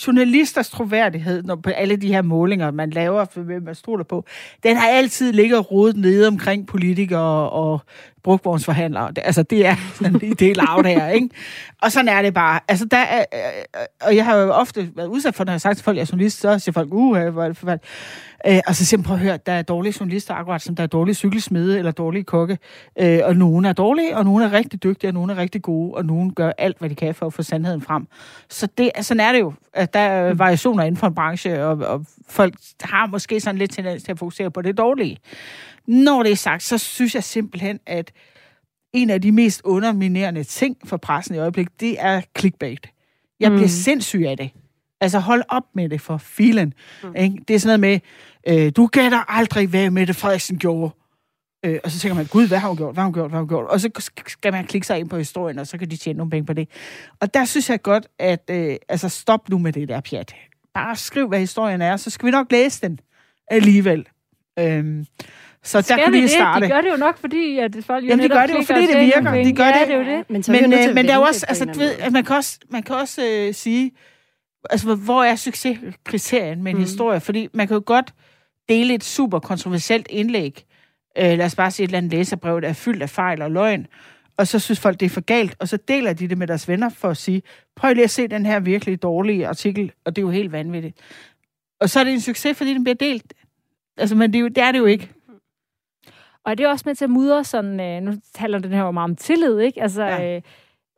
[0.06, 4.24] journalisters troværdighed, når på alle de her målinger, man laver, for hvem man stoler på,
[4.62, 7.80] den har altid ligget rodet nede omkring politikere og
[8.24, 9.08] brugvognsforhandlere.
[9.08, 11.28] Det- Altså, det er sådan en del af det her, ikke?
[11.82, 12.60] Og sådan er det bare.
[12.68, 13.40] Altså, der er, øh,
[13.80, 15.94] øh, og jeg har jo ofte været udsat for, når jeg har sagt til folk,
[15.94, 17.90] at jeg er journalist, så siger folk, uh, hvor er det forfærdeligt.
[18.46, 20.82] Øh, og så siger man, prøv at høre, der er dårlige journalister, akkurat som der
[20.82, 22.58] er dårlige cykelsmede eller dårlige kokke.
[23.00, 25.94] Øh, og nogle er dårlige, og nogle er rigtig dygtige, og nogle er rigtig gode,
[25.94, 28.06] og nogle gør alt, hvad de kan for at få sandheden frem.
[28.50, 31.78] Så det, sådan er det jo, at der er variationer inden for en branche, og,
[31.78, 35.16] og folk har måske sådan lidt tendens til at fokusere på det dårlige.
[35.86, 38.12] Når det er sagt, så synes jeg simpelthen, at
[38.92, 42.86] en af de mest underminerende ting for pressen i øjeblikket, det er clickbait.
[43.40, 43.68] Jeg bliver Mm.
[43.68, 44.50] sindssyg af det.
[45.00, 46.74] Altså hold op med det for filen.
[47.02, 47.14] Mm.
[47.16, 47.36] Ikke?
[47.48, 48.00] Det er sådan noget
[48.46, 50.94] med, øh, du gætter aldrig, hvad Mette Frederiksen gjorde.
[51.64, 53.36] Øh, og så tænker man, gud, hvad har hun gjort, hvad har hun gjort, hvad
[53.36, 53.66] har hun gjort?
[53.66, 53.90] Og så
[54.26, 56.52] skal man klikke sig ind på historien, og så kan de tjene nogle penge på
[56.52, 56.68] det.
[57.20, 60.34] Og der synes jeg godt, at øh, altså stop nu med det der pjat.
[60.74, 63.00] Bare skriv, hvad historien er, så skal vi nok læse den
[63.50, 64.06] alligevel.
[64.58, 65.06] Øhm,
[65.62, 66.30] så der Skal kunne vi vi det?
[66.30, 66.66] starte.
[66.66, 68.86] De gør det jo nok, fordi at folk jo Jamen, de gør det jo, fordi
[68.86, 69.44] det virker.
[69.44, 69.88] De gør ja, det.
[69.88, 70.30] det er jo det.
[70.30, 72.36] Men, så er Men, øh, men der er også, altså, du ved, at man kan
[72.36, 73.90] også, man kan også øh, sige,
[74.70, 76.82] altså, hvor er succeskriterien med en Mm.
[76.82, 77.20] historie?
[77.20, 78.14] Fordi man kan jo godt
[78.68, 80.64] dele et super kontroversielt indlæg.
[81.18, 83.50] Øh, lad os bare sige et eller andet læserbrev, der er fyldt af fejl og
[83.50, 83.86] løgn.
[84.38, 85.56] Og så synes folk, det er for galt.
[85.58, 87.42] Og så deler de det med deres venner for at sige,
[87.76, 90.96] prøv lige at se den her virkelig dårlige artikel, og det er jo helt vanvittigt.
[91.80, 93.34] Og så er det en succes, fordi den bliver delt.
[93.96, 95.10] Altså, men det er, jo, det er det jo ikke.
[96.44, 98.90] Og er det også med til at mudre sådan, øh, nu taler den her jo
[98.90, 99.82] meget om tillid, ikke?
[99.82, 100.36] Altså, Ja.
[100.36, 100.42] øh,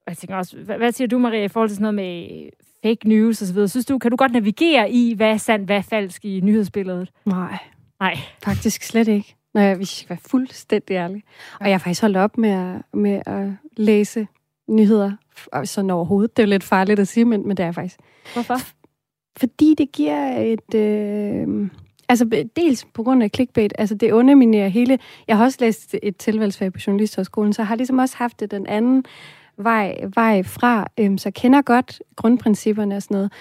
[0.08, 2.48] jeg tænker også, hvad, hvad siger du, Maria, i forhold til sådan noget med
[2.82, 3.68] fake news og så videre?
[3.68, 7.10] Synes du, kan du godt navigere i, hvad er sandt, hvad er falsk i nyhedsbilledet?
[7.26, 7.58] Nej,
[8.00, 8.18] Nej.
[8.44, 9.34] faktisk slet ikke.
[9.54, 11.22] Når jeg, hvis jeg skal være fuldstændig ærlig.
[11.60, 14.26] Og jeg har faktisk holdt op med at, med at læse
[14.68, 15.12] nyheder
[15.64, 16.36] sådan overhovedet.
[16.36, 17.96] Det er jo lidt farligt at sige, men, men det er faktisk.
[18.32, 18.54] Hvorfor?
[19.38, 20.74] Fordi det giver et...
[20.74, 21.68] Øh,
[22.08, 24.98] altså dels på grund af clickbait, altså det underminerer hele...
[25.28, 28.50] Jeg har også læst et tilvalgsfag på Journalisthøjskolen, så jeg har ligesom også haft det
[28.50, 29.04] den anden
[29.58, 33.32] vej, vej fra, øhm, så kender godt grundprincipperne og sådan noget.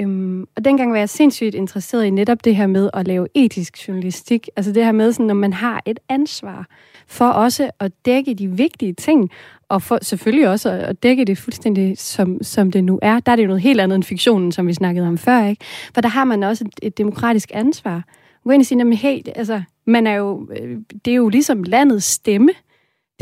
[0.00, 3.88] Øhm, og dengang var jeg sindssygt interesseret i netop det her med at lave etisk
[3.88, 4.48] journalistik.
[4.56, 6.66] Altså det her med, sådan, når man har et ansvar
[7.06, 9.30] for også at dække de vigtige ting,
[9.68, 13.20] og for selvfølgelig også at- dække det fuldstændig, som, som det nu er.
[13.20, 15.64] Der er det jo noget helt andet end fiktionen, som vi snakkede om før, ikke?
[15.94, 18.02] For der har man også et, et demokratisk ansvar.
[18.44, 21.62] Gå ind og sige, jamen, hey, altså, man er jo, øh, det er jo ligesom
[21.62, 22.50] landets stemme.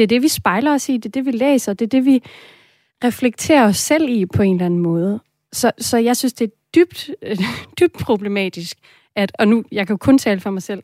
[0.00, 2.04] Det er det, vi spejler os i, det er det, vi læser, det er det,
[2.04, 2.22] vi
[3.04, 5.20] reflekterer os selv i på en eller anden måde.
[5.52, 7.10] Så, så jeg synes, det er dybt,
[7.80, 8.78] dybt problematisk,
[9.16, 10.82] at, og nu, jeg kan jo kun tale for mig selv,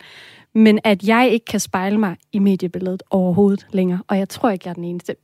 [0.55, 4.62] men at jeg ikke kan spejle mig i mediebilledet overhovedet længere, og jeg tror ikke,
[4.67, 5.17] jeg er den eneste.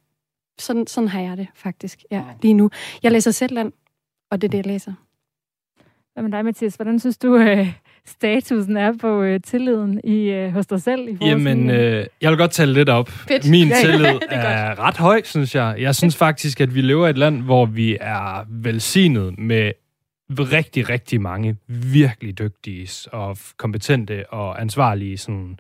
[0.59, 2.71] Sådan, sådan har jeg det faktisk, ja, lige nu.
[3.03, 3.73] Jeg læser selv land,
[4.31, 4.93] og det er det, jeg læser.
[6.13, 6.75] Hvad med dig, Mathias?
[6.75, 7.73] Hvordan synes du, øh,
[8.07, 11.09] statusen er på øh, tilliden i, øh, hos dig selv?
[11.09, 11.99] I Jamen, nyhederne?
[11.99, 13.09] øh, jeg vil godt tale lidt op.
[13.09, 13.51] Fedt.
[13.51, 15.77] Min Ja, ja, tillid det er er ret høj, synes jeg.
[15.79, 19.73] Jeg synes faktisk, at vi lever i et land, hvor vi er velsignet med
[20.31, 25.57] rigtig, rigtig mange virkelig dygtige og kompetente og ansvarlige sådan, øh,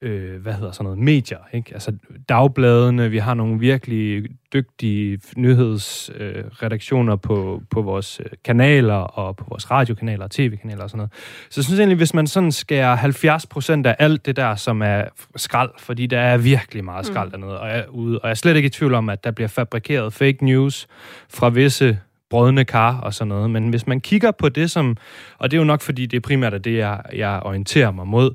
[0.00, 1.38] hvad hedder sådan noget, medier.
[1.52, 1.70] Ikke?
[1.74, 1.92] Altså
[2.28, 9.44] dagbladene, vi har nogle virkelig dygtige nyhedsredaktioner øh, på, på vores øh, kanaler og på
[9.48, 11.12] vores radiokanaler og tv-kanaler og sådan noget.
[11.50, 14.82] Så jeg synes egentlig, hvis man sådan skærer 70 procent af alt det der, som
[14.82, 15.04] er
[15.36, 17.32] skrald, fordi der er virkelig meget skrald mm.
[17.32, 19.30] dernede, og jeg, er ude, og jeg er slet ikke i tvivl om, at der
[19.30, 20.86] bliver fabrikeret fake news
[21.28, 21.98] fra visse
[22.30, 23.50] brødne kar og sådan noget.
[23.50, 24.96] Men hvis man kigger på det som,
[25.38, 28.06] og det er jo nok fordi, det er primært er det, jeg, jeg orienterer mig
[28.06, 28.34] mod,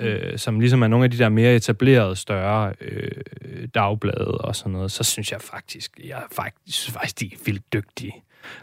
[0.00, 4.72] øh, som ligesom er nogle af de der mere etablerede, større øh, dagblade og sådan
[4.72, 8.14] noget, så synes jeg faktisk, jeg faktisk, faktisk, de er vildt dygtige.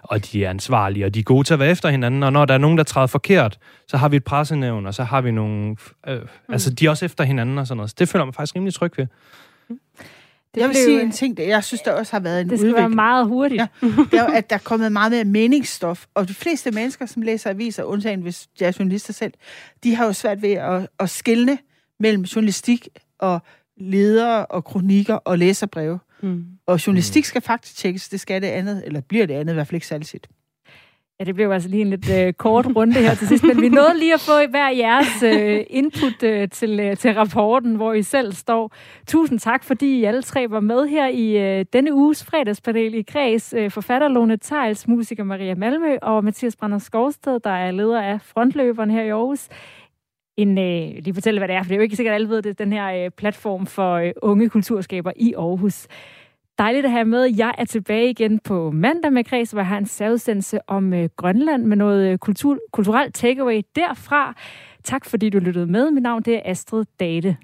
[0.01, 2.23] Og de er ansvarlige, og de er gode til at være efter hinanden.
[2.23, 5.03] Og når der er nogen, der træder forkert, så har vi et pressenævn, og så
[5.03, 5.75] har vi nogle...
[6.07, 6.27] Øh, mm.
[6.53, 7.89] Altså, de er også efter hinanden og sådan noget.
[7.89, 9.07] Så det føler mig faktisk rimelig tryg ved.
[10.57, 12.49] Det jeg vil sige øh, en ting, der jeg synes, der også har været en
[12.49, 12.95] Det skal være udvikling.
[12.95, 13.59] meget hurtigt.
[13.61, 13.67] Ja.
[13.81, 16.05] det er jo, at der er kommet meget mere meningsstof.
[16.13, 19.33] Og de fleste mennesker, som læser aviser, undtagen hvis de er journalister selv,
[19.83, 21.57] de har jo svært ved at, at skille
[21.99, 22.87] mellem journalistik
[23.19, 23.39] og
[23.77, 25.99] ledere og kronikker og læserbreve.
[26.21, 26.45] Mm.
[26.65, 29.67] Og journalistik skal faktisk tjekkes, det skal det andet, eller bliver det andet i hvert
[29.67, 30.27] fald ikke særlig set.
[31.19, 33.69] Ja, det blev altså lige en lidt øh, kort runde her til sidst, men vi
[33.69, 38.03] nåede lige at få hver jeres øh, input øh, til, øh, til rapporten, hvor I
[38.03, 38.71] selv står.
[39.07, 43.01] Tusind tak, fordi I alle tre var med her i øh, denne uges fredagspanel i
[43.01, 43.53] Kreds.
[43.57, 48.21] Øh, forfatter Lone Tejls, musiker Maria Malmø og Mathias Brander Skovsted, der er leder af
[48.21, 49.47] frontløberen her i Aarhus.
[50.37, 52.29] En, øh, lige fortælle, hvad det er, for det er jo ikke sikkert, at alle
[52.29, 55.87] ved det, den her øh, platform for øh, unge kulturskaber i Aarhus.
[56.57, 57.35] Dejligt at have med.
[57.37, 61.09] Jeg er tilbage igen på mandag med Kreds, hvor jeg har en særudsendelse om øh,
[61.15, 64.35] Grønland med noget øh, kultur, kulturelt takeaway derfra.
[64.83, 65.91] Tak fordi du lyttede med.
[65.91, 67.37] Mit navn det er Astrid Date.